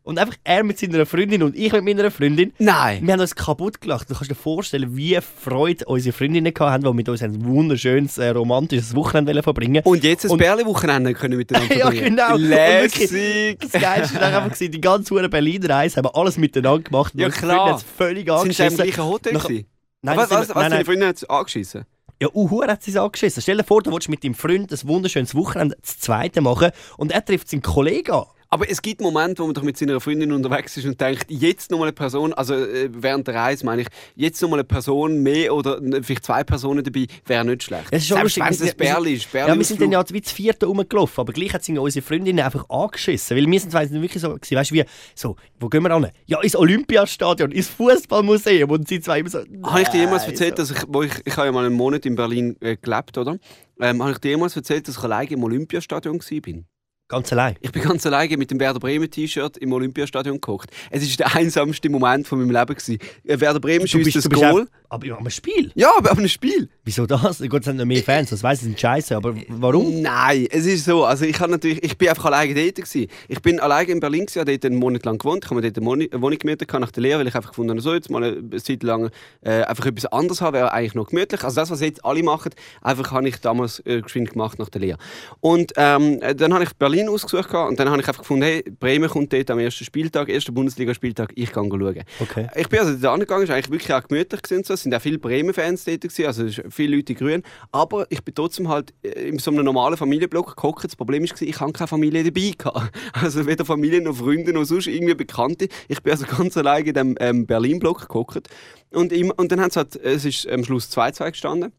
[0.08, 2.54] Und einfach er mit seiner Freundin und ich mit meiner Freundin.
[2.58, 3.06] Nein.
[3.06, 4.08] Wir haben uns kaputt gelacht.
[4.08, 8.30] Du kannst dir vorstellen, wie Freude unsere Freundinnen hatten, die mit uns ein wunderschönes, äh,
[8.30, 12.16] romantisches Wochenende verbringen Und jetzt ein Bärli-Wochenende können miteinander Ja, verbringen.
[12.16, 12.36] genau.
[12.36, 13.58] Und Lässig.
[13.60, 17.12] Das Geilste war einfach, die ganze hure Berliner Reise haben alles miteinander gemacht.
[17.14, 17.78] Ja, klar.
[17.78, 18.76] Freunde völlig Sind sie im angeschissen.
[18.76, 19.50] gleichen Hotel Nach-?
[19.50, 20.84] Nein, was, was, was nein, deine.
[20.86, 21.84] Freundin hat angeschissen?
[22.18, 23.42] Ja, Uhu hat sie angeschissen.
[23.42, 27.12] Stell dir vor, du willst mit deinem Freund ein wunderschönes Wochenende das zweite machen und
[27.12, 28.24] er trifft seinen Kollegen an.
[28.50, 31.70] Aber es gibt Momente, wo man doch mit seiner Freundin unterwegs ist und denkt, jetzt
[31.70, 35.54] nochmal eine Person, also äh, während der Reise meine ich, jetzt nochmal eine Person mehr
[35.54, 37.88] oder vielleicht zwei Personen dabei, wäre nicht schlecht.
[37.90, 39.32] Es ist schon Selbst wenn wir es ein Bärli ist.
[39.34, 42.42] Ja, wir sind dann ja wie zu vierten rumgelaufen, aber gleich hat sie unsere Freundinnen
[42.42, 43.36] einfach angeschissen.
[43.36, 44.84] Weil wir sind wirklich so, gewesen, weißt du, wie,
[45.14, 46.10] so, wo gehen wir an?
[46.26, 48.70] Ja, ins Olympiastadion, ins Fußballmuseum.
[48.70, 49.40] Und sie zwei immer so.
[49.62, 50.62] Habe ich dir jemals erzählt, so.
[50.62, 53.36] dass ich, wo ich, ich habe ja mal einen Monat in Berlin äh, gelebt, oder?
[53.80, 56.64] Ähm, habe ich dir jemals erzählt, dass ich alleine im Olympiastadion war?
[57.10, 57.56] Ganz allein.
[57.62, 60.68] Ich bin ganz alleine mit dem Werder Bremen T-Shirt im Olympiastadion gekocht.
[60.90, 62.98] Es ist der einsamste Moment von meinem Leben gewesen.
[63.24, 64.68] Werder Bremen schießt das Goal.
[64.90, 65.72] aber am Spiel.
[65.74, 66.68] Ja, aber auf einem Spiel.
[66.84, 67.38] Wieso das?
[67.38, 70.02] Gut, es sind noch mehr Fans, das weiss ich, sind scheiße, aber warum?
[70.02, 71.06] Nein, es ist so.
[71.06, 73.10] Also ich natürlich, ich bin einfach alleine dort gewesen.
[73.26, 75.44] Ich bin alleine in Berlin gewesen, habe dort einen Monat lang gewohnt.
[75.44, 75.86] Ich habe mir dort eine
[76.20, 78.82] Wohnung gemietet nach der Lehre, weil ich einfach gefunden habe, so jetzt mal eine Zeit
[78.82, 81.42] lang äh, einfach etwas anderes haben, wäre eigentlich noch gemütlich.
[81.42, 82.52] Also das, was jetzt alle machen,
[82.82, 84.98] einfach habe ich damals äh, geschwind gemacht nach der Lehre.
[85.40, 88.44] Und ähm, äh, dann habe ich Berlin ausgesucht gehabt und dann habe ich einfach gefunden,
[88.44, 92.02] hey, Bremen kommt dort am ersten Spieltag, ersten Bundesligaspieltag, ich kann schauen.
[92.20, 92.48] Okay.
[92.56, 94.42] Ich bin also da angegangen, es war eigentlich wirklich auch gemütlich.
[94.42, 94.74] Gewesen, so.
[94.74, 97.42] Es sind auch viele Bremen-Fans dort, gewesen, also viele Leute grün.
[97.72, 100.84] Aber ich bin trotzdem halt äh, in so einem normalen Familienblock gehockt.
[100.84, 102.52] Das Problem war, ich hatte keine Familie dabei.
[102.56, 102.96] Gehabt.
[103.12, 105.68] Also weder Familie noch Freunde noch sonst irgendwie Bekannte.
[105.88, 108.48] Ich bin also ganz alleine in dem ähm, Berlin-Block gehockt.
[108.90, 111.72] Und, im, und dann hat es halt, es ist am Schluss 2-2 gestanden.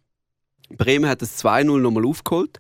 [0.70, 2.60] Bremen hat das 2-0 nochmal aufgeholt.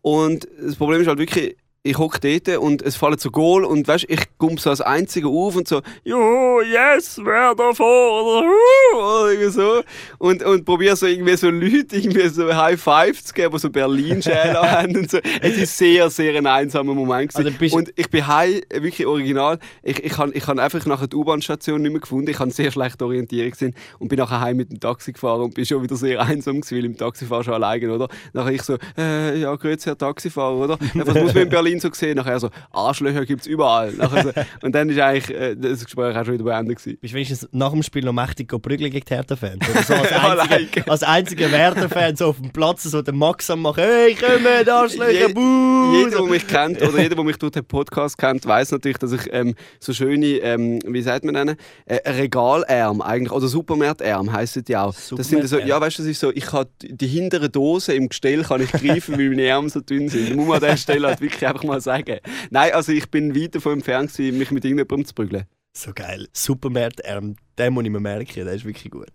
[0.00, 3.88] Und das Problem ist halt wirklich, ich hocke dort und es fallen so Goal und
[3.88, 9.32] weißt, ich komme so als Einziger auf und so, jo, yes, wer da vor oder,
[9.32, 9.82] irgendwie so.
[10.18, 13.70] Und, und probiere so irgendwie so Leute irgendwie so High Five zu geben, die so
[13.70, 15.18] Berlin-Schäle haben und so.
[15.40, 17.56] Es ist sehr, sehr ein einsamer Moment gewesen.
[17.60, 21.16] Also und ich bin heim, wirklich original, ich, ich habe ich hab einfach nachher die
[21.16, 24.70] U-Bahn-Station nicht mehr gefunden, ich habe sehr schlechte Orientierung gesehen und bin nachher heim mit
[24.70, 27.92] dem Taxi gefahren und bin schon wieder sehr einsam gewesen, weil im Taxifahren schon alleine,
[27.92, 28.08] oder?
[28.32, 30.78] Nachher ich so, äh, ja, grüezi Herr Taxifahrer, oder?
[30.94, 32.16] Was muss man in Berlin so sehen?
[32.16, 33.92] Nachher so, Arschlöcher gibt es überall.
[33.92, 34.32] So,
[34.66, 36.98] und dann ist eigentlich äh, das Gespräch auch schon wieder beendet gewesen.
[37.00, 39.64] Bist du wenigstens nach dem Spiel noch mächtig prügeln gegen die Hertha-Fans?
[39.86, 40.12] So als
[40.50, 44.46] einziger, als einziger Werder-Fan so auf dem Platz so den Max am machen, hey, komm,
[44.72, 45.94] Arschlöcher, Je- buh!
[45.94, 49.12] Jeder, der mich kennt oder jeder, der mich durch den Podcast kennt, weiß natürlich, dass
[49.12, 51.56] ich ähm, so schöne, ähm, wie sagt man denen,
[51.86, 54.94] äh, Regalärm eigentlich oder Supermarktärm heissen die auch.
[54.94, 58.08] Das sind so, ja, weißt du, das ist so, ich kann die hintere Dose im
[58.08, 60.28] Gestell kann ich greifen, weil meine Arme so dünn sind.
[60.30, 62.18] Das muss man an dieser Stelle halt wirklich einfach mal sagen.
[62.50, 65.44] Nein, also ich bin weit davon entfernt, mich mit irgendjemandem zu prügeln.
[65.74, 66.28] So geil.
[66.34, 69.10] Supermarkt-Arm, den muss ich mir merken, der ist wirklich gut.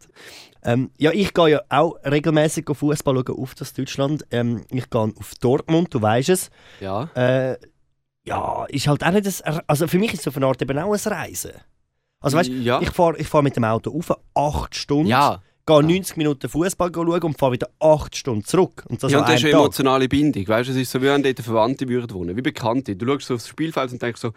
[0.64, 4.26] Ähm, ja, ich gehe ja auch regelmäßig Fußball schauen auf das Deutschland.
[4.32, 6.50] Ähm, ich gehe auf Dortmund, du weißt es.
[6.80, 7.04] Ja.
[7.14, 7.58] Äh,
[8.26, 10.78] ja, ist halt auch nicht das, also für mich ist es auf eine Art eben
[10.80, 11.52] auch ein Reisen.
[12.20, 12.82] Also weißt, Ja.
[12.82, 15.41] ich fahre ich fahr mit dem Auto auf, acht Stunden, Ja.
[15.68, 18.84] Gehe 90 Minuten Fußball schauen und fahre wieder acht Stunden zurück.
[18.88, 20.47] Und das Ja, und das ist eine emotionale Bindung.
[20.47, 22.95] Weißt es ist so, wie wenn dort Verwandte würden wohnen, wie Bekannte.
[22.95, 24.32] Du schaust so aufs Spielfeld und denkst so,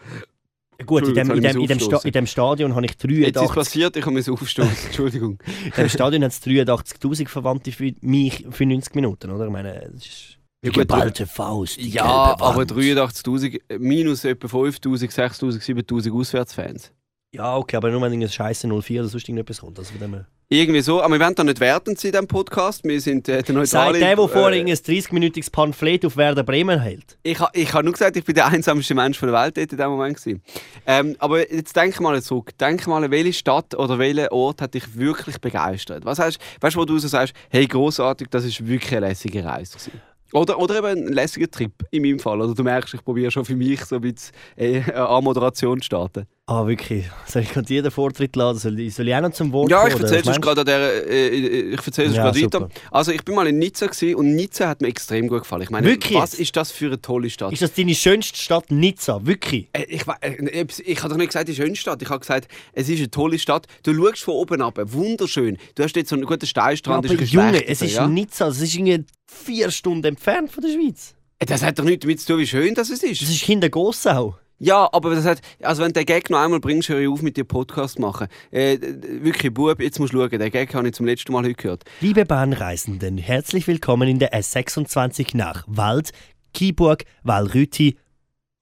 [0.87, 3.55] Gut, in dem, in, dem, in, dem in dem Stadion habe ich jetzt ist 83
[3.55, 4.87] passiert, ich habe mich aufstoßen.
[4.87, 5.39] Entschuldigung.
[5.65, 9.45] In dem Stadion hat es 83'000 Verwandte für mich für 90 Minuten, oder?
[9.45, 12.73] Ich meine, es ist die geballte Faust, die Ja, aber Wand.
[12.73, 16.93] 83.000 äh, minus etwa 5.000, 6.000, 7.000 Auswärtsfans.
[17.33, 19.79] Ja, okay, aber nur wenn ein Scheiße 04 oder sonst irgendetwas kommt.
[19.79, 20.27] Also von dem her.
[20.53, 22.83] Irgendwie so, aber wir wollen da nicht wertend sein in diesem Podcast.
[22.83, 23.67] Wir sind äh, der neutrale...
[23.67, 27.17] Sagt der, der vorhin äh, ein 30-minütiges Pamphlet auf Werder Bremen hält.
[27.23, 29.71] Ich, ha- ich habe nur gesagt, ich bin der einsamste Mensch von der Welt dort
[29.71, 30.17] in diesem Moment.
[30.17, 30.43] Gewesen.
[30.87, 32.51] Ähm, aber jetzt denk mal zurück.
[32.59, 36.05] Denk mal, welche Stadt oder welcher Ort hat dich wirklich begeistert?
[36.05, 39.45] Was heißt, weißt du, wo du so sagst, hey, großartig, das ist wirklich eine lässige
[39.45, 39.79] Reise.
[39.79, 40.01] Gewesen.
[40.33, 42.41] Oder, oder eben ein lässiger Trip, in meinem Fall.
[42.41, 46.27] Oder du merkst, ich probiere schon für mich so ein bisschen äh, Anmoderation zu starten.
[46.47, 47.05] Ah, wirklich.
[47.27, 48.59] Soll ich gerade jeden Vortritt laden?
[48.59, 51.09] Soll ich, soll ich auch noch zum Wort Ja, ich kommen, erzähle es gerade der,
[51.09, 52.69] äh, ich erzähle es Ja, gerade weiter.
[52.91, 55.63] Also ich bin mal in Nizza gewesen und Nizza hat mir extrem gut gefallen.
[55.63, 57.53] Ich meine, Wirklich was ist das für eine tolle Stadt?
[57.53, 59.25] Ist das deine schönste Stadt Nizza?
[59.25, 59.69] Wirklich?
[59.73, 62.03] Äh, Ich, äh, ich habe doch nicht gesagt, die schönste Stadt.
[62.03, 63.67] Ich habe gesagt, es ist eine tolle Stadt.
[63.85, 65.57] Du schaust von oben ab, wunderschön.
[65.77, 67.05] Du hast jetzt so einen guten Steinstrand.
[67.05, 68.09] aber ist ein Junge, es ist ja?
[68.09, 68.49] Nizza.
[68.49, 71.15] Es ist irgendwie vier Stunden entfernt von der Schweiz.
[71.39, 73.03] Äh, Das hat doch nichts damit zu tun, wie schön das ist.
[73.03, 74.37] Das ist hinter Gossau.
[74.63, 77.23] Ja, aber das hat, also wenn du den Gag noch einmal bringst, höre ich auf
[77.23, 78.27] mit dir Podcast machen.
[78.51, 78.77] Äh,
[79.23, 80.29] wirklich, Bub, jetzt musst du schauen.
[80.39, 81.85] Den Gag habe ich zum letzten Mal heute gehört.
[82.03, 86.11] Liebe Bahnreisenden, herzlich willkommen in der S26 nach Wald,
[86.53, 87.97] Kiburg, Walrüti.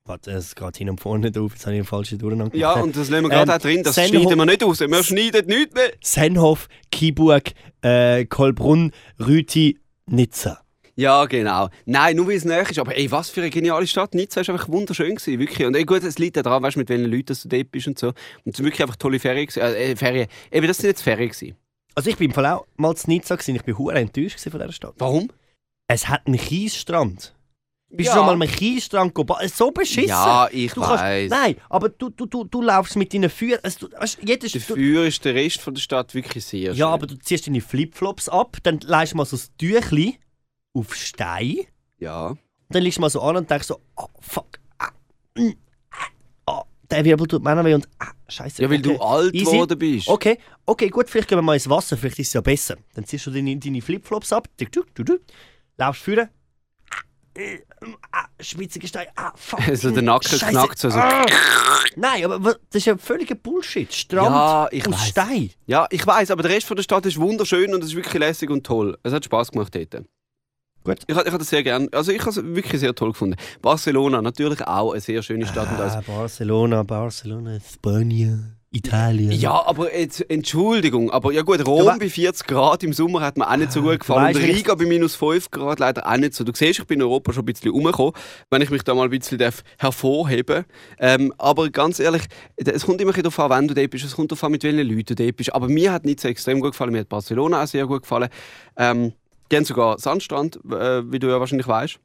[0.05, 2.87] Warte, es geht hin und vorne drauf, jetzt habe ich einen falschen Durcheinander Ja, gemacht.
[2.87, 3.83] und das lassen wir gerade Ähm, auch drin.
[3.83, 4.79] Das Senho- schneiden wir nicht raus.
[4.81, 5.93] Wir schneiden nichts mehr.
[6.01, 7.51] Senhof, Kiburg,
[7.83, 9.79] äh, Kolbrunn, Rüti,
[10.11, 10.63] Nizza.
[10.97, 11.69] Ja, genau.
[11.87, 12.79] Nein, nur weil es näher ist.
[12.79, 14.15] Aber ey, was für eine geniale Stadt.
[14.15, 15.15] Nizza war einfach wunderschön.
[15.15, 15.65] Gewesen, wirklich.
[15.65, 18.09] Und ey, gut, es liegt daran, weißt, mit welchen Leuten du dort bist und so.
[18.09, 19.49] Und es sind wirklich einfach tolle Ferien.
[19.57, 20.27] Äh, äh, Ferien.
[20.51, 21.31] Eben, das sind jetzt Ferien.
[21.31, 21.57] Gewesen.
[21.95, 23.55] Also ich bin im Fall auch mal zu Nizza gewesen.
[23.55, 24.95] ich bin hure enttäuscht von dieser Stadt.
[24.99, 25.31] Warum?
[25.87, 27.33] Es hat einen Kiesstrand.
[27.91, 28.15] Bist Ja.
[28.15, 29.49] du schon mal am Kiesstrand gegangen?
[29.49, 30.09] So beschissen.
[30.09, 31.31] Ja, ich du kannst, weiss.
[31.31, 33.61] Nein, aber du, du, du, du laufst mit deinen Füßen.
[33.65, 36.77] Also, du, jedes, du, Dafür ist der Rest von der Stadt wirklich sehr schön.
[36.77, 40.19] ja, aber du ziehst deine Flipflops ab, dann leist mal so das Tüchli
[40.75, 41.61] auf Stein.
[41.99, 42.37] Ja.
[42.69, 44.61] Dann liegst du mal so an und denkst so, oh, fuck.
[44.79, 44.91] Ah,
[45.39, 45.53] mm,
[46.47, 48.61] ah, der Wirbel tut mir weh und ah, scheiße.
[48.61, 50.09] Ja, weil du alt geworden bist.
[50.09, 50.37] Okay,
[50.67, 52.77] okay, gut, vielleicht gehen wir mal ins Wasser, vielleicht ist es ja besser.
[52.93, 55.19] Dann ziehst du deine, deine Flipflops ab, du, du, du, du,
[55.79, 56.29] laufst führen.
[58.13, 59.61] Ah, schwitziger Stein, ah, fuck.
[59.69, 60.47] Also der Nacken Scheisse.
[60.47, 60.91] knackt so.
[60.91, 60.99] so.
[60.99, 61.25] Ah.
[61.97, 63.93] Nein, aber das ist ja völliger Bullshit.
[63.95, 65.09] Strand Ja, ich aus weiss.
[65.09, 65.51] Stein.
[65.67, 68.15] Ja, ich weiß, aber der Rest von der Stadt ist wunderschön und es ist wirklich
[68.19, 68.99] lässig und toll.
[69.03, 70.05] Es hat Spaß gemacht dort.
[70.85, 70.99] Gut.
[71.07, 71.89] Ich, ha- ich habe das sehr gern.
[71.93, 73.37] Also ich habe es wirklich sehr toll gefunden.
[73.63, 75.95] Barcelona natürlich auch eine sehr schöne Stadt und alles.
[75.95, 79.33] Ah, Barcelona, Barcelona, Spanien, Italien.
[79.33, 83.49] Ja, aber jetzt, Entschuldigung, aber ja gut, Rom bei 40 Grad im Sommer hat mir
[83.49, 84.35] auch nicht so gut gefallen.
[84.35, 86.45] weißt Und Riga bei minus 5 Grad leider auch nicht so.
[86.45, 88.13] Du siehst, ich bin in Europa schon ein bisschen rumgekommen,
[88.51, 90.65] wenn ich mich da mal ein bisschen darf hervorheben
[90.99, 92.23] ähm, Aber ganz ehrlich,
[92.57, 94.05] es kommt immer darauf an, wenn du dort bist.
[94.05, 95.55] Es kommt darauf an, mit welchen Leuten du dort bist.
[95.55, 96.93] Aber mir hat nicht so extrem gut gefallen.
[96.93, 98.29] Mir hat Barcelona auch sehr gut gefallen.
[98.77, 99.13] Ähm,
[99.51, 101.99] die haben sogar Sandstrand, äh, wie du ja wahrscheinlich weißt.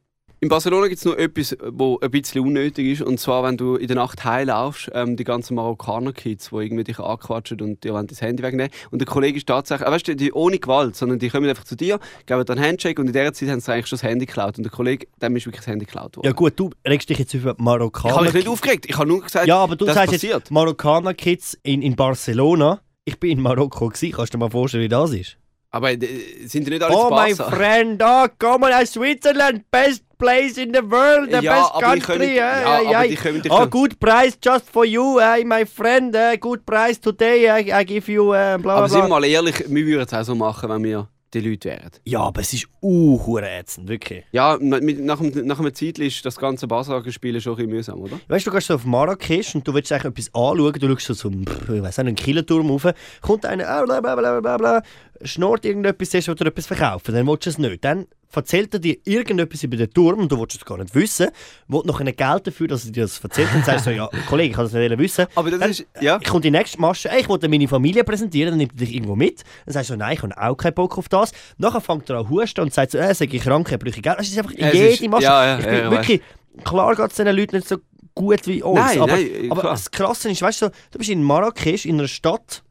[0.43, 3.01] In Barcelona gibt es noch etwas, wo ein bisschen unnötig ist.
[3.01, 6.99] Und zwar, wenn du in der Nacht heimlaufst, ähm, die ganzen Marokkaner-Kids, die irgendwie dich
[6.99, 8.69] anquatschen und dir wollen das Handy wegnehmen.
[8.91, 11.63] Und der Kollege ist tatsächlich, äh, weißt du, die ohne Gewalt, sondern die kommen einfach
[11.63, 14.03] zu dir, geben dir einen Handshake und in der Zeit haben sie eigentlich schon das
[14.03, 14.57] Handy geklaut.
[14.57, 16.25] Und der Kollege, dem ist wirklich das Handy geklaut worden.
[16.27, 18.21] Ja gut, du regst dich jetzt über ich habe Marokkaner.
[18.23, 18.85] mich nicht aufgeregt.
[18.89, 20.39] Ich habe nur gesagt, Ja, aber du das sagst passiert.
[20.39, 22.81] jetzt Marokkaner-Kids in, in Barcelona.
[23.05, 24.11] Ich bin in Marokko gewesen.
[24.13, 25.37] Kannst du dir mal vorstellen, wie das ist?
[25.71, 25.97] Aber äh,
[26.45, 27.55] sind die nicht alle Oh, zu my Barca?
[27.55, 32.23] friend, oh, come on, Switzerland, best place in the world, the Ja, best aber country.
[32.25, 33.09] eh, ja, eh, aber eh.
[33.09, 37.45] die können oh, good price just for you, eh, my friend, eh, good price today,
[37.61, 40.13] I, I give you, eh, bla bla Aber sind wir mal ehrlich, wir würden es
[40.13, 41.89] auch so machen, wenn wir die Leute wären.
[42.05, 44.23] Ja, aber es ist uh, ätzend, wirklich.
[44.31, 47.99] Ja, mit, nach, einem- nach einer Zeit ist das ganze Basar-Spielen schon ein bisschen mühsam,
[48.01, 48.19] oder?
[48.27, 51.07] Weißt du, du gehst so auf Marrakesch und du willst eigentlich etwas anschauen, du schaust
[51.07, 52.85] so zum, ich weiss nicht, einen Killenturm rauf,
[53.21, 54.83] kommt einer, ah, bla bla bla bla bla,
[55.23, 57.83] schnurrt irgendetwas, siehst du, etwas verkaufen, dann willst du es nicht.
[57.83, 58.05] Dann
[58.35, 61.29] erzählt er dir irgendetwas über den Turm und du willst es gar nicht wissen,
[61.67, 64.49] will noch ein Geld dafür, dass er dir das erzählt und sagst so, ja, Kollege,
[64.49, 65.25] ich kann das nicht wissen.
[65.35, 66.19] Aber das Dann- ist, ja.
[66.21, 69.15] Ich komme die nächste Masche, ich wollte meine Familie präsentieren, dann nimmt er dich irgendwo
[69.15, 69.43] mit.
[69.65, 71.31] Dann sagst du, nein, ich habe auch keinen Bock auf das.
[71.57, 74.19] Nachher fängt er an husten und sagt so, äh, sag ich krank, ich brauche Geld.
[74.19, 75.23] Das ist einfach Es jede ist- Masche.
[75.23, 76.21] ja, ja, ich ja, bin ja, wirklich,
[76.63, 77.77] klar geht es diesen Leuten nicht so
[78.15, 78.79] gut wie uns.
[78.79, 82.07] Nein, aber, nein, aber das Krasse ist, weißt du, du bist in Marrakesch, in einer
[82.07, 82.63] Stadt,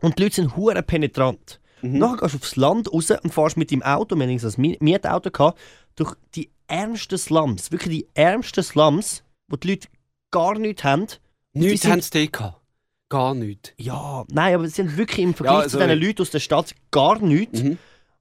[0.00, 1.59] und die Leute sind hure penetrant.
[1.82, 1.98] Mhm.
[1.98, 4.54] Nachher gehst du aufs Land raus und fährst mit deinem Auto, wir hatten so ein
[4.54, 5.58] Mi- Mietauto, gehabt,
[5.96, 9.88] durch die ärmsten Slums, wirklich die ärmsten Slums, wo die Leute
[10.30, 11.06] gar nichts haben.
[11.52, 12.60] Nichts sind- haben sie gehabt.
[13.08, 13.72] Gar nichts.
[13.76, 15.86] Ja, nein, aber sie haben wirklich im Vergleich Ja, zu sorry.
[15.88, 17.62] diesen Leuten aus der Stadt gar nichts.
[17.62, 17.78] Mhm.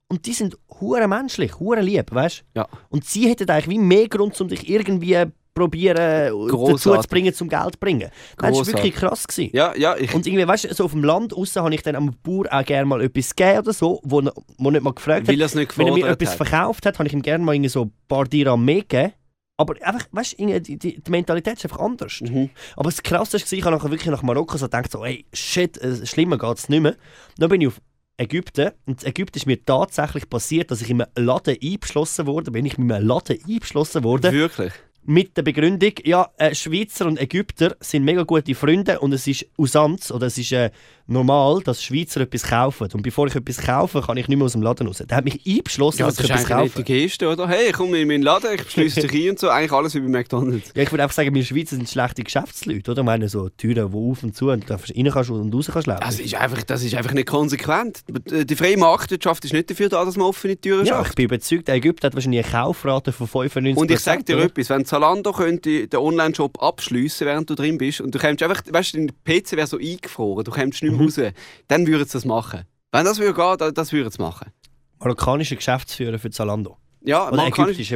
[0.08, 2.68] Und die sind hure menschlich, hure lieb, weißt Ja.
[2.90, 5.26] Und sie hätten eigentlich wie mehr Grund, um dich irgendwie
[5.60, 7.02] probieren dazu Grossartig.
[7.04, 8.10] zu bringen, zum Geld zu bringen.
[8.38, 9.28] Das war wirklich krass.
[9.28, 9.52] Gewesen.
[9.54, 11.96] Ja, ja, ich, Und irgendwie, weißt du, so auf dem Land raus habe ich dann
[11.96, 14.22] am Bauer auch gerne mal etwas gegeben oder so, wo,
[14.58, 15.52] wo nicht mal gefragt weil hat.
[15.54, 16.48] er nicht Wenn er mir etwas hat.
[16.48, 19.14] verkauft hat, habe ich ihm gerne mal irgendwie so ein paar Dirham mehr gegeben.
[19.58, 22.22] Aber einfach, weißt du, die, die, die Mentalität ist einfach anders.
[22.22, 22.50] Mhm.
[22.78, 25.78] Aber das Krasse war, ich habe nachher wirklich nach Marokko so gedacht, so, ey, shit,
[25.80, 26.96] äh, schlimmer geht es nicht mehr.
[27.38, 27.82] Dann bin ich auf
[28.20, 32.52] Ägypten und in Ägypten ist mir tatsächlich passiert, dass ich in einem Laden eingeschlossen wurde,
[32.52, 34.74] bin ich mit einem Laden eingeschlossen worden, Wirklich.
[35.10, 39.48] Mit der Begründung, ja, äh, Schweizer und Ägypter sind mega gute Freunde und es ist
[39.58, 40.70] Usanz oder es ist äh,
[41.10, 42.88] normal, dass Schweizer etwas kaufen.
[42.94, 45.04] Und bevor ich etwas kaufe, kann ich nicht mehr aus dem Laden raus.
[45.08, 46.64] Der hat mich eingeschlossen, Ja, dass das ich ist etwas kaufe.
[46.64, 47.48] nicht die Geste, oder?
[47.48, 49.50] Hey, ich komme in meinen Laden, ich schließe dich ein und so.
[49.50, 50.72] Eigentlich alles wie bei McDonalds.
[50.76, 53.02] Ja, ich würde einfach sagen, wir Schweizer sind schlechte Geschäftsleute, oder?
[53.02, 54.80] Ich meine, so Türen, die auf und zu und rein
[55.12, 56.02] kannst und raus kannst laufen.
[56.02, 58.02] Das ist, einfach, das ist einfach nicht konsequent.
[58.30, 61.10] Die freie Marktwirtschaft ist nicht dafür da, dass man offene Türen ja, schafft.
[61.12, 63.76] ich bin überzeugt, der Ägypter hat wahrscheinlich eine Kaufrate von 95%.
[63.76, 64.46] Und ich sage dir oder?
[64.46, 68.62] etwas, wenn Zalando könnte den Online-Shop abschliessen, während du drin bist, und du kommst einfach,
[68.70, 71.06] weißt du, dein PC wäre so eingefroren, du kommst nicht mehr Mhm.
[71.06, 71.34] raus,
[71.68, 72.64] dann würden sie das machen.
[72.92, 74.52] Wenn das würde gehen, dann- das würden sie machen.
[75.00, 76.78] Marokkanischer Geschäftsführer für Zalando.
[77.02, 77.30] Ja,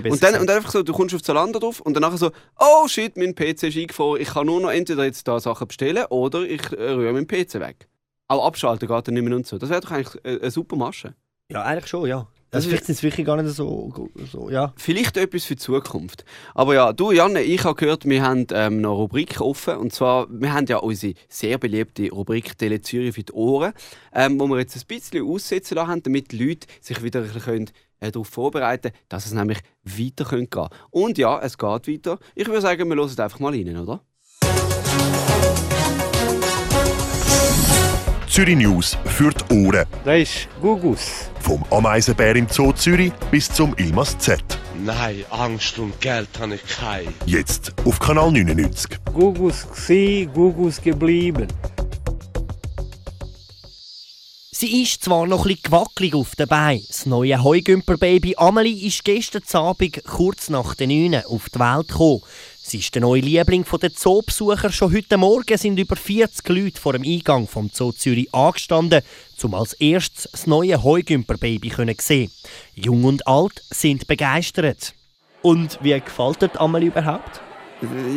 [0.01, 2.17] besser und dann, und dann einfach so, du kommst auf Zalando drauf und dann nachher
[2.17, 5.67] so, oh shit, mein PC ist eingefroren, ich kann nur noch entweder jetzt da Sachen
[5.67, 7.89] bestellen oder ich äh, rühre meinen PC weg.
[8.29, 9.57] Auch abschalten geht dann nicht mehr und so.
[9.57, 11.13] Das wäre doch eigentlich äh, eine super Masche.
[11.51, 12.27] Ja, eigentlich schon, ja.
[12.53, 13.91] Das Also ist- vielleicht sind es wirklich gar nicht so,
[14.31, 14.73] so ja.
[14.77, 16.23] Vielleicht etwas für die Zukunft.
[16.53, 19.77] Aber ja, du Janne, ich habe gehört, wir haben ähm, eine Rubrik offen.
[19.77, 23.73] Und zwar, wir haben ja unsere sehr beliebte Rubrik Tele Zürich für die Ohren,
[24.13, 27.71] ähm, wo wir jetzt ein bisschen aussetzen lassen haben, damit die Leute sich wieder können,
[27.99, 30.69] äh, darauf vorbereiten können, dass es nämlich weiter gehen kann.
[30.91, 32.19] Und ja, es geht weiter.
[32.35, 34.01] Ich würde sagen, wir hören einfach mal rein, oder?
[38.33, 39.85] Zürich News für die Ohren.
[40.03, 41.29] Das ist Gugus.
[41.41, 44.41] Vom Ameisenbär im Zoo Zürich bis zum Ilmas Z.
[44.83, 47.13] Nein, Angst und Geld habe ich keine.
[47.27, 48.97] Jetzt auf Kanal 99.
[49.13, 51.47] Gugus gsi, Gugus geblieben.
[54.51, 56.85] Sie ist zwar noch ein bisschen gewackelig auf den Beinen.
[56.87, 62.21] Das neue Heugümper-Baby Amelie ist gestern Abend kurz nach den 9 auf die Welt gekommen.
[62.65, 64.71] Sie ist der neue Liebling der Zoobesucher.
[64.71, 69.01] Schon heute Morgen sind über 40 Leute vor dem Eingang vom Zoo Zürich angestanden,
[69.43, 72.31] um als erstes das neue Heugümper-Baby zu sehen.
[72.73, 74.93] Jung und alt sind begeistert.
[75.41, 77.41] Und wie gefällt dir Amelie überhaupt?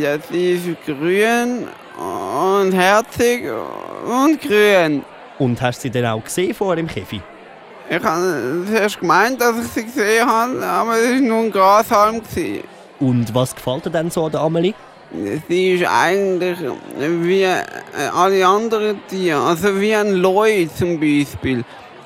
[0.00, 1.66] Ja, sie ist grün
[1.98, 5.04] und herzig und grün.
[5.40, 7.20] Und hast du sie dann auch gesehen vor im Käfig?
[7.90, 12.22] Ich habe zuerst gemeint, dass ich sie gesehen habe, aber es war nur ein Grashalm.
[12.22, 12.75] gewesen.
[13.00, 14.74] Und was gefällt dir denn so an der Amelie?
[15.48, 16.58] Sie ist eigentlich
[16.98, 17.62] wie äh,
[18.12, 21.64] alle anderen Tiere, also wie ein Leu zum Beispiel.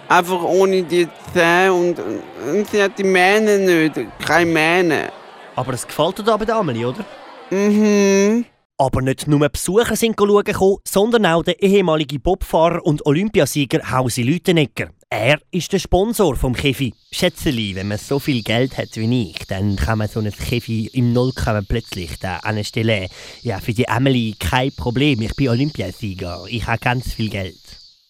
[0.09, 5.13] Einfach ohne die Zähne und, und sie hat die Mähne nicht, keine Mähne.
[5.57, 7.05] Aber es gefällt dir da bei der Amelie, oder?
[7.51, 8.45] Mhm.
[8.77, 14.23] Aber nicht nur Besucher sind schauen gekommen, sondern auch der ehemalige Bobfahrer und Olympiasieger Hausi
[14.23, 14.91] Lütenegger.
[15.13, 16.95] Er ist der Sponsor vom Käfi.
[17.11, 20.89] Schätzeli, wenn man so viel Geld hat wie ich, dann kann man so ein Käfi
[20.93, 23.09] im Nullkommen plötzlich da anstellen.
[23.43, 25.21] Ja, für die Emily kein Problem.
[25.23, 26.45] Ich bin Olympiasieger.
[26.49, 27.59] Ich habe ganz viel Geld.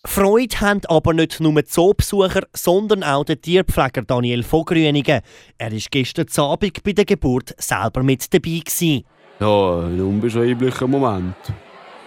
[0.05, 5.23] Freude haben aber nicht nur die Zoobesucher, sondern auch der Tierpfleger Daniel Vogrünigen.
[5.57, 8.61] Er war gestern Abend bei der Geburt selber mit dabei.
[8.63, 9.07] Gewesen.
[9.41, 11.35] Ja, ein unbeschreiblicher Moment.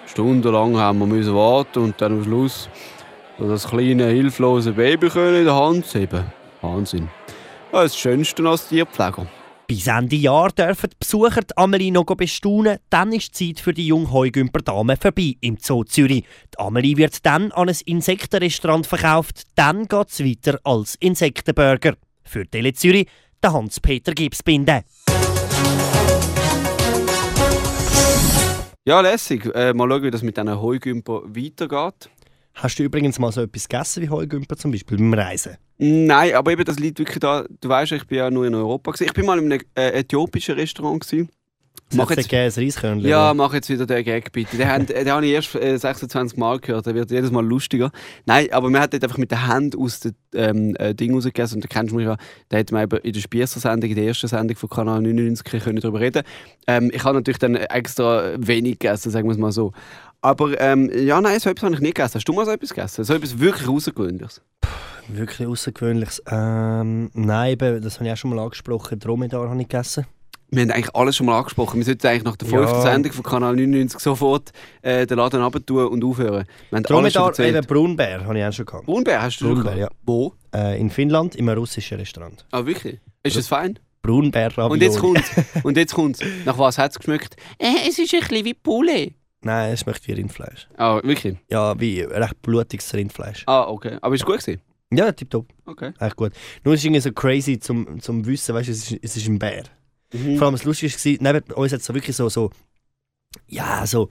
[0.06, 2.70] Stundenlang haben wir warten und dann am Schluss
[3.40, 6.26] so das kleine, hilflose Baby können in der Hand heben.
[6.62, 7.10] Wahnsinn.
[7.72, 9.28] Ja, das Schönste als Tierpfleger.
[9.68, 12.78] Bis Ende Jahr dürfen die Besucher die Amelie noch bestaunen.
[12.90, 16.26] Dann ist die Zeit für die junge Heugümper-Dame vorbei im Zoo Zürich.
[16.54, 19.44] Die Amelie wird dann an ein Insektenrestaurant verkauft.
[19.56, 21.96] Dann geht es weiter als Insektenburger.
[22.24, 23.08] Für Tele Zürich
[23.42, 24.84] der Hans-Peter Gipsbinde.
[28.86, 29.46] Ja, lässig.
[29.56, 32.10] Äh, mal schauen, wie das mit diesen Heugümper weitergeht.
[32.54, 35.58] Hast du übrigens mal so etwas gegessen wie Heugümper zum Beispiel beim Reisen?
[35.78, 37.46] Nein, aber eben das liegt wirklich da.
[37.62, 38.92] Du weißt, ich bin ja nur in Europa.
[38.92, 39.06] Gewesen.
[39.08, 41.02] Ich bin mal in einem äh, äthiopischen Restaurant.
[41.06, 41.30] Gewesen.
[41.96, 43.08] Mach jetzt- jetzt ein Reiskörnchen.
[43.10, 44.58] Ja, mach jetzt wieder den Gag bitte.
[44.58, 46.86] Den, haben- den habe ich erst äh, 26 Mal gehört.
[46.88, 47.92] Der wird jedes Mal lustiger.
[48.26, 51.56] Nein, aber man hat dort einfach mit der Hand aus dem ähm, äh, Ding rausgegessen.
[51.58, 52.18] Und da kennst du mich ja.
[52.50, 55.80] Da hat man eben in der Spießer-Sendung, in der ersten Sendung von Kanal 99 können
[55.82, 56.24] darüber reden.
[56.68, 59.74] Ähm, ich habe natürlich dann extra wenig gegessen, sagen wir es mal so.
[60.24, 62.16] Aber ähm, ja, nein, so etwas habe ich nicht gegessen.
[62.16, 63.04] Hast du mal so etwas gegessen?
[63.04, 64.42] So etwas wirklich Außergewöhnliches?
[65.10, 66.24] Wirklich außergewöhnliches.
[66.32, 69.00] Ähm, nein, eben, das habe ich auch schon mal angesprochen.
[69.00, 70.06] Dromedar habe ich gegessen.
[70.50, 71.78] Wir haben eigentlich alles schon mal angesprochen.
[71.78, 72.58] Wir sollten eigentlich nach der Ja.
[72.58, 74.52] fünften Sendung von Kanal 99 sofort
[74.82, 76.46] äh, den Laden runter und aufhören.
[76.70, 77.56] Wir haben alles Dromedar, erzählt.
[77.56, 78.86] eben Braunbär, habe ich auch schon gehabt.
[78.86, 79.88] Braunbär hast du schon Braunbär, ja.
[79.88, 79.96] gehabt?
[80.06, 80.34] Wo?
[80.56, 82.46] Äh, in Finnland, im russischen Restaurant.
[82.52, 83.00] Ah, wirklich?
[83.24, 83.78] Ist das fein?
[84.04, 85.30] Braunbär Und jetzt kommt's.
[85.64, 86.20] Und jetzt kommt's.
[86.46, 87.36] Nach was hat es geschmeckt?
[87.58, 89.16] Äh, es ist ein bisschen wie Poulet.
[89.44, 90.68] Nein, es schmeckt wie Rindfleisch.
[90.78, 91.38] Ah, wirklich?
[91.50, 93.44] Ja, wie recht blutiges Rindfleisch.
[93.46, 93.98] Ah, okay.
[94.02, 94.62] Aber ist es gut gewesen?
[94.92, 95.48] Ja, tipptopp.
[95.66, 95.92] Okay.
[96.00, 96.34] Echt gut.
[96.64, 99.28] Nur es ist irgendwie so crazy zum, zum Wissen, weißt du, es ist, es ist
[99.28, 99.64] ein Bär.
[100.14, 100.38] Mhm.
[100.38, 102.52] Vor allem das Lustige war, neben uns hat es so wirklich so, so,
[103.48, 104.10] ja, so,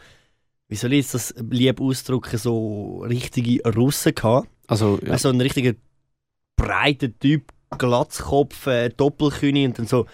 [0.68, 4.48] wie soll ich das lieb ausdrücken, so richtige Russen gehabt.
[4.66, 5.16] Also, ja.
[5.18, 5.74] So ein richtiger
[6.56, 10.06] breiter Typ, Glatzkopf, äh, Doppelkühne und dann so,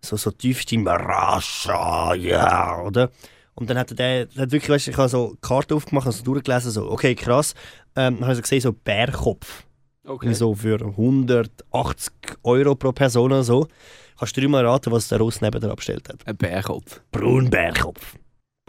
[0.00, 3.10] so, so tief Stimme, Rascha, ja, oder?
[3.60, 6.24] Und dann hat er der, der hat wirklich, weißt ich habe so Karte aufgemacht, also
[6.24, 7.54] durchgelesen, so, okay, krass.
[7.94, 9.64] Ähm, dann habe ich so gesehen, so Bärkopf.
[10.04, 10.32] okay.
[10.32, 13.68] So für 180 Euro pro Person so.
[14.18, 16.26] Kannst du dreimal raten, was der Russ neben dir abgestellt hat?
[16.26, 17.00] Ein Bärkopf.
[17.12, 18.16] Braunbärkopf.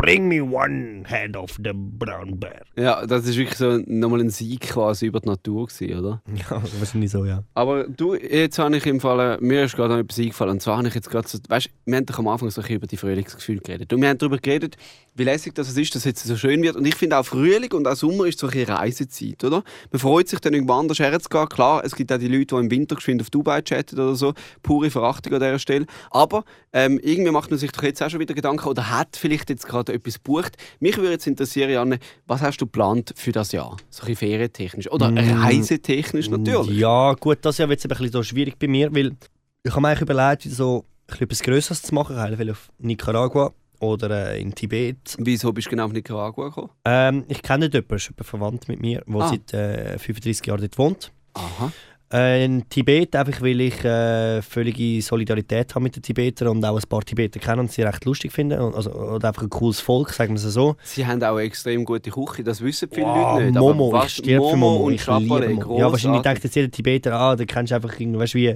[0.02, 2.64] Bring me one head of the brown bear.
[2.76, 6.24] Ja, das ist wirklich so nochmal ein Sieg quasi über die Natur gewesen, oder?
[6.36, 7.44] Ja, wahrscheinlich so, ja.
[7.54, 10.54] Aber du, jetzt habe ich im Fall, mir ist gerade noch etwas eingefallen.
[10.54, 12.64] Und zwar habe ich jetzt gerade so, weißt wir haben doch am Anfang so ein
[12.64, 13.94] bisschen über die Frühlingsgefühle geredet.
[13.94, 14.76] Und wir haben darüber geredet,
[15.14, 16.78] wie lässig das ist, dass es jetzt so schön wird.
[16.78, 19.64] Und ich finde auch Frühling und auch Sommer ist so ein bisschen Reisezeit, oder?
[19.92, 21.50] Man freut sich dann irgendwo anders herzugehen.
[21.50, 24.34] Klar, es gibt auch die Leute, die im Winter geschwind auf Dubai chatten oder so.
[24.64, 25.86] Pure Verachtung an dieser Stelle.
[26.10, 26.44] Aber
[26.74, 29.68] ähm, irgendwie macht man sich doch jetzt auch schon wieder Gedanken oder hat vielleicht jetzt
[29.68, 30.58] gerade etwas gebucht.
[30.80, 33.78] Mich würde jetzt interessieren, Janne, was hast du geplant für das Jahr?
[33.90, 35.18] So ein ferientechnisch oder Mm.
[35.44, 36.78] reisetechnisch natürlich.
[36.78, 39.16] Ja, gut, das Jahr wird es ein bisschen so schwierig bei mir, weil
[39.64, 42.18] ich habe mir eigentlich überlegt, so ein bisschen etwas Größeres zu machen.
[42.34, 45.16] Ich will auf Nicaragua oder äh, in Tibet.
[45.18, 46.70] Wieso bist du genau auf Nicaragua gekommen?
[46.86, 49.28] Ähm, ich kenne dort jemanden, ist jemand verwandt mit mir, der Ah.
[49.30, 51.12] seit äh, 35 Jahren dort wohnt.
[51.34, 51.72] Aha.
[52.14, 56.76] Äh, in Tibet einfach, weil ich äh, völlige Solidarität habe mit den Tibetern und auch
[56.76, 58.62] ein paar Tibeter kenne und sie recht lustig finde.
[58.62, 60.76] Und- Also, oder einfach ein cooles Volk, sagen wir es so.
[60.84, 63.60] Sie haben auch eine extrem gute Küche, das wissen viele Wow, Leute nicht.
[63.60, 65.80] Momo, aber was, ich stirb für Momo Momo, und ich liebe Momo.
[65.80, 68.56] Ja, wahrscheinlich denkt jetzt jeder Tibeter, ah, da kennst du einfach irgendwie, weißt du, wie,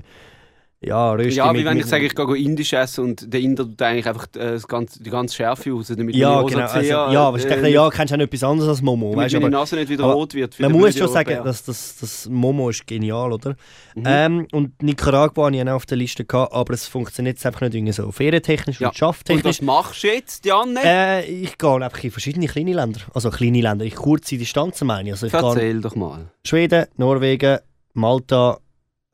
[0.86, 3.40] Ja, Rösti Ja, wie mit- wenn ich mit- sage, ich gehe indisch essen und der
[3.40, 6.66] Inder tut eigentlich einfach äh, das ganze, die ganze Schärfe raus, damit Ja, meine genau.
[6.68, 9.12] Also, ja, aber ich äh, ja, kennst du auch etwas anderes als Momo.
[9.12, 10.60] damit Weißt, du, meine aber Nase nicht wieder rot wird.
[10.60, 13.56] man muss schon sagen, dass das, das Momo ist genial, oder?
[13.96, 14.04] Mhm.
[14.06, 17.62] Ähm, und Nicaragua hatte ich auch auf der Liste, gehabt, aber es funktioniert jetzt einfach
[17.62, 18.90] nicht irgendwie so ferientechnisch Ja.
[18.90, 19.44] und schafftechnisch.
[19.44, 20.80] Und was machst du jetzt, Janne?
[20.84, 23.00] Äh, ich gehe einfach in verschiedene kleine Länder.
[23.14, 25.14] Also kleine Länder, ich kurze Distanzen meine ich.
[25.14, 26.30] Also ich Erzähl doch mal.
[26.46, 27.60] Schweden, Norwegen,
[27.94, 28.58] Malta,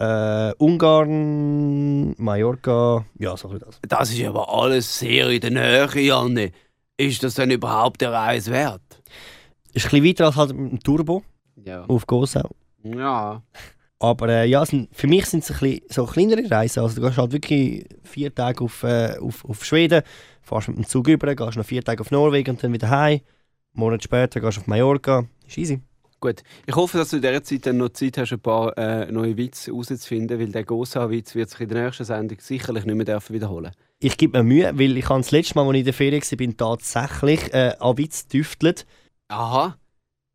[0.02, 3.80] äh, Ungarn, Mallorca, ja, so das.
[3.88, 6.52] Das ist aber alles sehr in der Nähe, Janne.
[6.98, 8.82] Ist das denn überhaupt der Reise wert?
[9.74, 11.24] Ist ein bisschen weiter als halt mit dem Turbo
[11.64, 11.86] Ja.
[11.86, 12.50] auf Gosau.
[12.84, 13.42] Ja.
[14.00, 16.82] Aber äh, ja, sind, für mich sind es ein bisschen so kleinere Reisen.
[16.82, 20.02] Also du gehst halt wirklich vier Tage auf, äh, auf, auf Schweden,
[20.42, 23.20] fährst mit dem Zug über, gehst noch vier Tage auf Norwegen und dann wieder heim.
[23.20, 23.22] Einen
[23.74, 25.26] Monat später gehst du auf Mallorca.
[25.48, 25.80] Ist easy.
[26.22, 26.44] Gut.
[26.68, 29.36] Ich hoffe, dass du in dieser Zeit dann noch Zeit hast, ein paar äh, neue
[29.38, 33.34] Witze herauszufinden, weil der Gosa-Witz wird sich in der nächsten Sendung sicherlich nicht mehr dürfen
[33.34, 36.22] wiederholen Ich gebe mir Mühe, weil ich das letzte Mal, als ich in der Ferien
[36.22, 38.86] war, bin, tatsächlich äh, an Witz tüftelt.
[39.30, 39.76] Aha.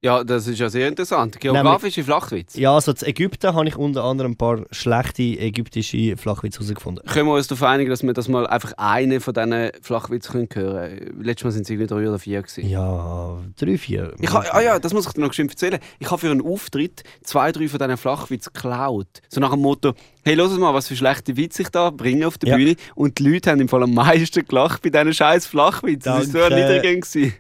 [0.03, 1.41] Ja, das ist ja sehr interessant.
[1.41, 2.55] Geografische Flachwitz.
[2.55, 7.03] Ja, also in Ägypten habe ich unter anderem ein paar schlechte ägyptische Flachwitze herausgefunden.
[7.07, 10.49] Können wir uns darauf einigen, dass wir das mal einfach einen von diesen Flachwitzen hören
[10.51, 11.23] können?
[11.23, 12.43] Letztes Mal sind es irgendwie drei oder vier.
[12.43, 12.69] Gewesen.
[12.69, 14.13] Ja, drei, vier.
[14.21, 15.79] Ich ha, ah ja, das muss ich dir noch geschwind erzählen.
[15.99, 19.09] Ich habe für einen Auftritt zwei, drei von diesen Flachwitzen geklaut.
[19.31, 19.95] So nach dem Motto,
[20.25, 22.57] hey, los mal, was für schlechte Witze ich da bringe auf der Ja.
[22.57, 22.77] Bühne.
[22.95, 26.13] Und die Leute haben im Fall am meisten gelacht bei diesen scheiß Flachwitzen.
[26.13, 27.03] Das war so erniedrigend.
[27.11, 27.35] gewesen.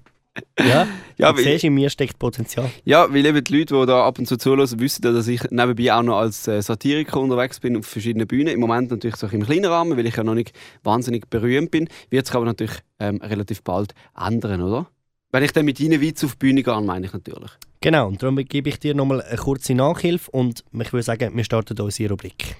[0.58, 0.86] Ja,
[1.18, 2.70] Ja, weil, siehst, in mir steckt Potenzial.
[2.84, 5.92] ja, weil eben die Leute, die da ab und zu zuhören, wissen, dass ich nebenbei
[5.94, 8.48] auch noch als äh, Satiriker unterwegs bin auf verschiedenen Bühnen.
[8.48, 11.88] Im Moment natürlich so im kleinen Rahmen, weil ich ja noch nicht wahnsinnig berühmt bin.
[12.10, 14.86] Wird sich aber natürlich ähm, relativ bald ändern, oder?
[15.32, 17.50] Wenn ich dann mit deinen Witz auf die Bühne gehe, meine ich natürlich.
[17.80, 21.44] Genau, und darum gebe ich dir nochmal eine kurze Nachhilfe und ich würde sagen, wir
[21.44, 22.56] starten unsere Rubrik.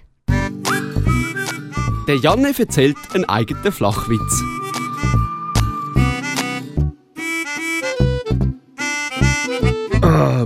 [2.09, 4.56] Der Janne erzählt einen eigenen Flachwitz.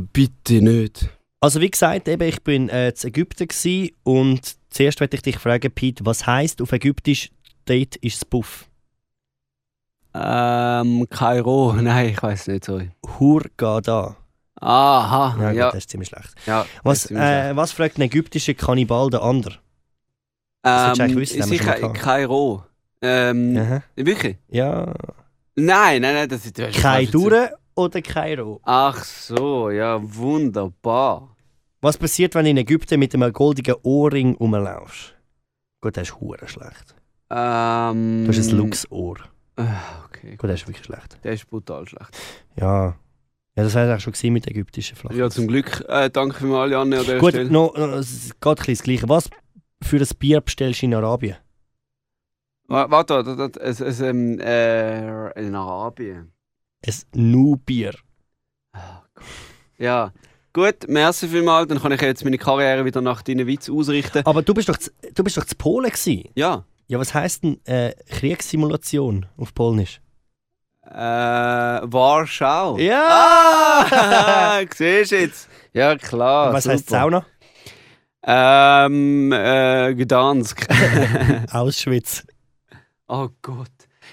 [0.01, 1.09] Bitte nicht.
[1.41, 3.49] Also wie gesagt, eben, ich bin äh, in Ägypten
[4.03, 7.31] und zuerst möchte ich dich fragen, Pete, was heißt auf Ägyptisch
[7.67, 8.67] «Date ist das Buff»?
[10.13, 11.73] Ähm, Kairo.
[11.81, 12.91] Nein, ich weiß nicht, sorry.
[13.19, 14.17] Hurgada.
[14.61, 15.65] Aha, Ja, ja.
[15.67, 16.35] gut, das ist ziemlich schlecht.
[16.45, 19.57] ja Was, ziemlich äh, was fragt ein ägyptischer Kannibal den anderen?
[20.63, 21.93] das wir schon mal sicher.
[21.95, 22.65] Kairo.
[23.01, 23.83] Ähm, Aha.
[23.97, 24.37] wirklich?
[24.49, 24.93] Ja.
[25.57, 26.59] Nein, nein, nein, das ist...
[26.59, 27.11] das ist Kein falsch.
[27.13, 28.61] Dure oder Kairo?
[28.65, 31.37] Ach so, ja, wunderbar.
[31.81, 35.15] Was passiert, wenn du in Ägypten mit einem goldenen Ohrring rumlaufst?
[35.81, 36.95] Gut, das ist hure schlecht.
[37.31, 39.17] Ähm, Du hast ein Luchsohr.
[39.57, 41.19] Ah, Okay, Gut, das ist wirklich schlecht.
[41.25, 42.11] der ist brutal schlecht.
[42.57, 42.97] Ja.
[43.57, 45.19] Ja, das war eigentlich schon mit ägyptischen Flaggen.
[45.19, 45.85] Ja, zum Glück.
[45.89, 47.51] Äh, danke vielmals, Janne, an dieser Gut, Stelle.
[47.51, 49.09] noch, noch, es geht ein bisschen das Gleiche.
[49.09, 49.31] Was
[49.83, 51.37] für ein Bier bestellst du in Arabien?
[52.69, 56.33] Wa- Warte, warte, warte, es, es, ähm, äh, in Arabien.
[56.87, 57.95] Ein Nu-Bier.
[58.73, 59.25] Gott.
[59.79, 60.13] Ja,
[60.53, 61.69] gut, merci vielmals.
[61.69, 64.23] Dann kann ich jetzt meine Karriere wieder nach deinen Witz ausrichten.
[64.25, 66.29] Aber du bist doch, z- du bist doch zu Polen gewesen.
[66.35, 70.01] Ja, Ja, was heisst denn äh, Kriegssimulation auf Polnisch?
[70.87, 72.77] äh, Warschau.
[72.79, 73.87] Ja!
[73.91, 75.49] Ah, siehst du jetzt?
[75.73, 76.53] Ja, klar.
[76.53, 77.01] was heisst super.
[77.03, 77.27] Sauna?
[78.23, 80.67] Ähm, äh, Gdansk.
[81.53, 82.27] Auschwitz.
[83.09, 83.71] oh Gott.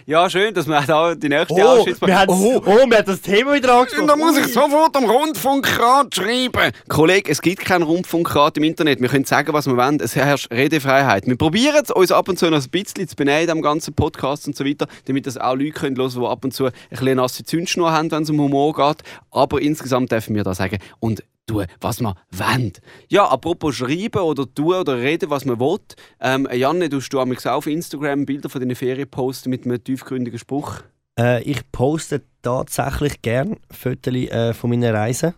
[0.09, 2.61] Ja, schön, dass wir da die nächste Oh, Auschwitz- wir haben oh.
[2.65, 4.07] oh, wir haben das Thema wieder angesprochen.
[4.07, 6.71] Da muss ich sofort am Rundfunkrat schreiben.
[6.87, 9.01] Kollege, es gibt keinen Rundfunkrat im Internet.
[9.01, 9.99] Wir können sagen, was wir wollen.
[9.99, 11.27] Es herrscht Redefreiheit.
[11.27, 13.93] Wir probieren es, uns ab und zu noch ein bisschen zu benehmen in diesem ganzen
[13.95, 16.71] Podcast und so weiter, damit das auch Leute können hören, die ab und zu ein
[16.89, 19.03] bisschen nasse Zündschnur haben, wenn es um Humor geht.
[19.31, 22.73] Aber insgesamt dürfen wir da sagen und tun, was wir wollen.
[23.09, 25.79] Ja, apropos schreiben oder tun oder reden, was man will.
[26.21, 30.37] Ähm, Janne, du du auch auf Instagram Bilder von deinen Ferien posten mit einem tiefgründigen
[30.37, 30.81] Spruch?
[31.19, 35.33] Äh, ich poste tatsächlich gern Fotos äh, von meinen Reisen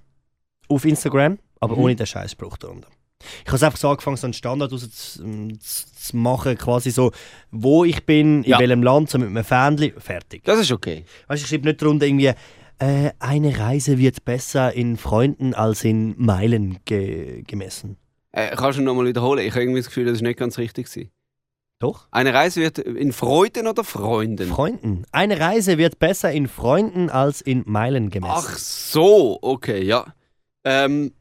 [0.68, 1.82] auf Instagram, aber Mhm.
[1.84, 2.90] ohne den Scheißspruch darunter.
[3.46, 6.90] Ich habe einfach so angefangen, so einen Standard raus zu, ähm, zu, zu machen, quasi
[6.90, 7.12] so,
[7.52, 8.60] wo ich bin, in Ja.
[8.60, 10.44] welchem Land, so mit einem Fähnchen, fertig.
[10.46, 11.04] Das ist okay.
[11.28, 12.32] Weißt, ich schreibe nicht darunter irgendwie,
[12.80, 17.98] äh, eine Reise wird besser in Freunden als in Meilen ge gemessen.
[18.32, 19.46] Äh, kannst du noch mal wiederholen?
[19.46, 20.88] Ich habe irgendwie das Gefühl, das ist nicht ganz richtig.
[20.88, 21.12] Gewesen.
[21.82, 22.08] Doch?
[22.12, 24.50] Eine Reise wird in Freuden oder Freunden?
[24.50, 25.06] Freunden.
[25.14, 28.34] Eine Reise wird besser in Freunden als in Meilen gemessen.
[28.36, 30.06] Ach so, okay, ja.
[30.66, 31.14] Ähm,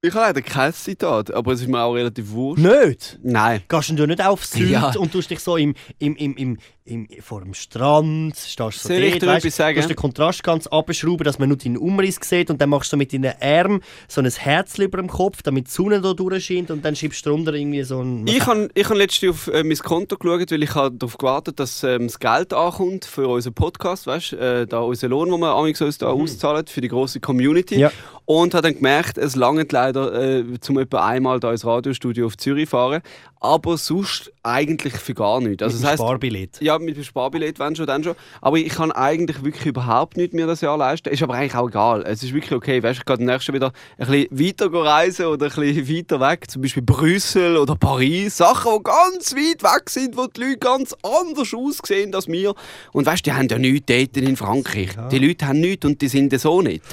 [0.00, 2.64] ich habe leider kein Zitat, aber es ist mir auch relativ wurscht.
[2.64, 3.18] Nicht?
[3.22, 3.62] Nein.
[3.68, 4.92] Gehst du nicht auf Sylt Ja.
[4.96, 9.10] und tust dich so im, im, im, im, im, vor dem Strand, stehst so Soll
[9.18, 9.74] dort, etwas sagen?
[9.74, 12.92] Du musst den Kontrast ganz abschrauben, dass man nur deinen Umriss sieht und dann machst
[12.92, 16.70] du mit deinen Armen so ein Herz über dem Kopf, damit die Sonne da durchscheint
[16.70, 18.26] und dann schiebst du drunter irgendwie so ein...
[18.26, 21.56] Ich habe ich hab letztens auf äh, mein Konto geschaut, weil ich habe darauf gewartet
[21.58, 25.54] dass ähm, das Geld ankommt für unseren Podcast, weißt äh, da unseren Lohn, den wir
[25.54, 27.76] amigs uns da auszahlen für die große Community.
[27.76, 27.80] Mhm.
[27.80, 27.92] Ja.
[28.24, 32.36] Und habe dann gemerkt, es langt leider, äh, zum etwa einmal da ins Radiostudio auf
[32.36, 33.02] Zürich fahren,
[33.40, 35.62] aber sonst eigentlich für gar nichts.
[35.62, 36.60] Also mit das dem heisst, Sparbillett.
[36.60, 38.14] ja, mit dem Sparbillett, wenn schon, dann schon.
[38.40, 41.08] Aber ich kann eigentlich wirklich überhaupt nicht mir das Jahr leisten.
[41.08, 42.02] Ist aber eigentlich auch egal.
[42.06, 42.82] Es ist wirklich okay.
[42.82, 46.50] Weißt, ich gehe nächstes wieder ein bisschen weiter reisen oder ein bisschen weiter weg.
[46.50, 48.36] Zum Beispiel Brüssel oder Paris.
[48.36, 52.54] Sachen, die ganz weit weg sind, wo die Leute ganz anders aussehen als wir.
[52.92, 54.90] Und weißt, die haben ja nichts dort in Frankreich.
[55.10, 56.84] Die Leute haben nichts und die sind so nicht.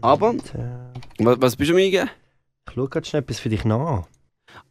[0.00, 0.34] Aber,
[1.18, 2.10] was, was bist du am eingeben?
[2.68, 4.04] Ich schaue schnell etwas für dich nach.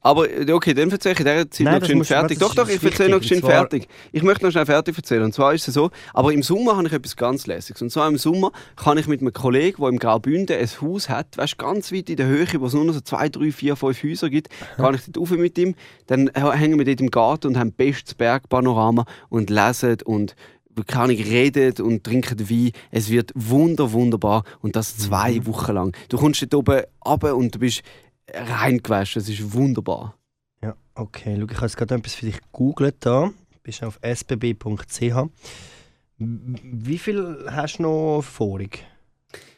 [0.06, 2.38] Aber okay, dann erzähle ich in dieser Zeit Nein, noch du- fertig.
[2.38, 3.88] Doch, doch, ich erzähle noch zwar- fertig.
[4.12, 5.24] Ich möchte noch schnell fertig erzählen.
[5.24, 7.82] Und zwar ist es so, aber im Sommer habe ich etwas ganz Lässiges.
[7.82, 11.36] Und zwar im Sommer kann ich mit einem Kollegen, der im Graubünden ein Haus hat,
[11.40, 14.04] weißt, ganz weit in der Höhe, wo es nur noch so zwei, drei, vier, fünf
[14.04, 15.74] Häuser gibt, kann ich dort rauf mit ihm.
[16.06, 20.36] Dann hängen wir dort im Garten und haben bestes Bergpanorama und lesen und
[20.88, 22.72] kann ich reden und trinken Wein.
[22.92, 24.44] Es wird wunder, wunderbar.
[24.62, 25.48] Und das zwei Mhm.
[25.48, 25.98] Wochen lang.
[26.10, 27.82] Du kommst dort oben runter und du bist
[28.34, 29.22] reingewaschen.
[29.22, 30.16] Es ist wunderbar.
[30.62, 31.38] Ja, okay.
[31.40, 33.28] Schau, ich habe jetzt gerade etwas für dich gegoogelt da.
[33.52, 35.30] Du bist auf sbb.ch.
[36.18, 38.86] Wie viel hast du noch vorig?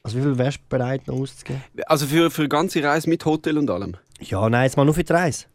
[0.04, 1.62] Also wie viel wärst du bereit noch auszugeben?
[1.86, 3.96] Also für, für eine ganze Reise mit Hotel und allem?
[4.20, 5.46] Ja, nein, jetzt mal nur für die Reise.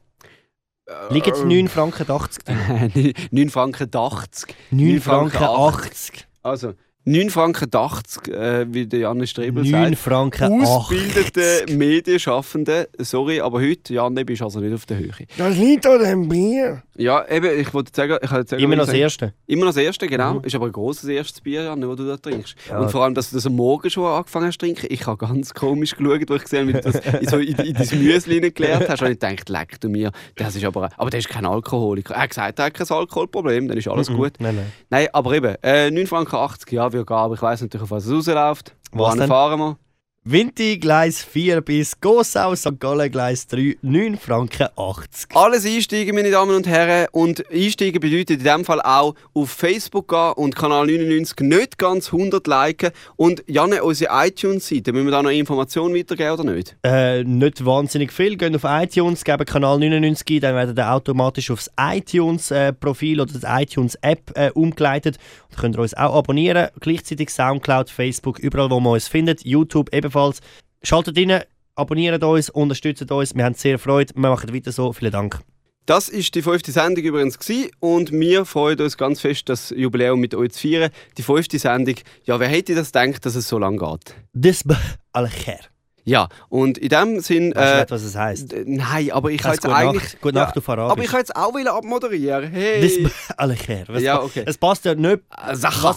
[1.11, 3.15] Liegen jetzt 9 Franken 80 drin.
[3.31, 4.55] 9 Franken 80.
[4.71, 6.27] 9 Franken Franken 80.
[6.43, 6.75] Also
[7.05, 9.99] 9 Franken 80, äh, wie der Janne Strebel 9 sagt.
[9.99, 10.69] Franken 80.
[10.69, 12.89] Ausgebildete Medienschaffende.
[12.99, 15.11] Sorry, aber heute, Janne, bist also nicht auf der Höhe.
[15.37, 16.83] Das liegt an dem Bier.
[16.97, 19.33] Ja, eben, ich wollte sagen, ich wollte sagen, Immer noch das sagen- Erste.
[19.47, 20.35] Immer noch das erste, genau.
[20.35, 20.45] Mhm.
[20.45, 22.55] Ist aber ein grosses erstes Bier, Janne, das du da trinkst.
[22.69, 22.79] Ja.
[22.79, 24.87] Und vor allem, dass du das am Morgen schon angefangen hast zu trinken.
[24.91, 27.57] Ich habe ganz komisch geschaut, wo ich gesehen habe, wie du das in, so in,
[27.57, 29.03] in dein Müsli geleert hast.
[29.03, 30.13] Und ich gedacht, leck du mir.
[30.37, 32.15] Das ist aber, aber der ist kein Alkoholiker.
[32.15, 34.15] Er hat gesagt, er hat kein Alkoholproblem, dann ist alles Mhm.
[34.17, 34.33] gut.
[34.39, 34.73] Nein, nein.
[34.91, 37.91] Nein, aber eben, äh, 9 Franken 80, ja, wir gehen, aber ich weiss natürlich, auf
[37.91, 38.75] was es rausläuft.
[38.93, 39.77] Was fahren wir?
[40.25, 42.79] Vinti Gleis 4 bis Gossau St.
[42.79, 45.35] Gallen Gleis 3, 9 Franken 80.
[45.35, 47.09] Alles einsteigen, meine Damen und Herren.
[47.11, 52.13] Und einsteigen bedeutet in dem Fall auch auf Facebook gehen und Kanal 99 nicht ganz
[52.13, 52.93] 100 liken.
[53.17, 56.77] Und Janne, unsere iTunes-Seite, müssen wir da noch Informationen weitergeben oder nicht?
[56.85, 58.37] Äh, nicht wahnsinnig viel.
[58.37, 63.43] Geht auf iTunes, geben Kanal 99 ein, dann werdet ihr automatisch aufs iTunes-Profil oder das
[63.45, 65.19] iTunes-App äh, umgeleitet.
[65.51, 66.69] Und könnt ihr uns auch abonnieren.
[66.79, 69.45] Gleichzeitig Soundcloud, Facebook, überall, wo man uns findet.
[69.45, 70.41] YouTube ebenfalls.
[70.83, 71.43] Schaltet rein,
[71.75, 73.35] abonniert uns, unterstützt uns.
[73.35, 74.15] Wir haben sehr Freude.
[74.15, 74.93] Wir machen weiter so.
[74.93, 75.41] Vielen Dank.
[75.87, 77.71] Das ist die fünfte Sendung übrigens gewesen.
[77.81, 80.91] und wir freuen uns ganz fest, das Jubiläum mit euch zu feiern.
[81.19, 84.15] Die fünfte Sendung, ja, wer hätte das gedacht, dass es so lange geht?
[84.33, 84.73] Disb
[85.13, 85.59] al-Khair.
[86.05, 87.53] Ja, und in dem Sinn...
[87.55, 88.55] Weißt du Äh, nicht, was es heisst?
[88.65, 90.03] nein, aber ich kann Also, jetzt eigentlich...
[90.05, 90.93] Nacht, gute Nacht ja, auf Arabisch.
[90.93, 92.51] aber ich kann jetzt auch wieder abmoderieren.
[92.51, 92.81] Hey!
[92.81, 93.87] Disb al-Khair.
[94.01, 94.43] Ja, okay.
[94.47, 95.21] Es passt ja nicht.
[95.49, 95.97] Äh, Sacha.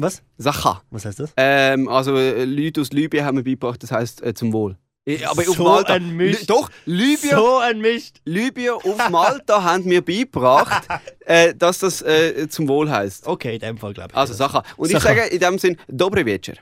[0.00, 0.22] Was?
[0.38, 0.82] Sacha.
[0.90, 1.32] Was heißt das?
[1.36, 4.76] Ähm, also äh, Leute aus Libyen haben mir beigebracht, das heisst äh, zum Wohl.
[5.04, 5.94] Äh, Aber auf So Malta.
[5.94, 6.42] ein Mist.
[6.42, 8.20] Lü- Doch, Libyen, So ein Mist.
[8.24, 10.86] Libyen auf Malta haben mir beigebracht,
[11.26, 13.26] äh, dass das äh, zum Wohl heisst.
[13.26, 14.16] Okay, in dem Fall glaube ich.
[14.16, 14.34] Also.
[14.34, 14.62] Sacha.
[14.76, 15.08] Und ich Sacha.
[15.16, 16.54] sage in dem Sinn, dobre večer.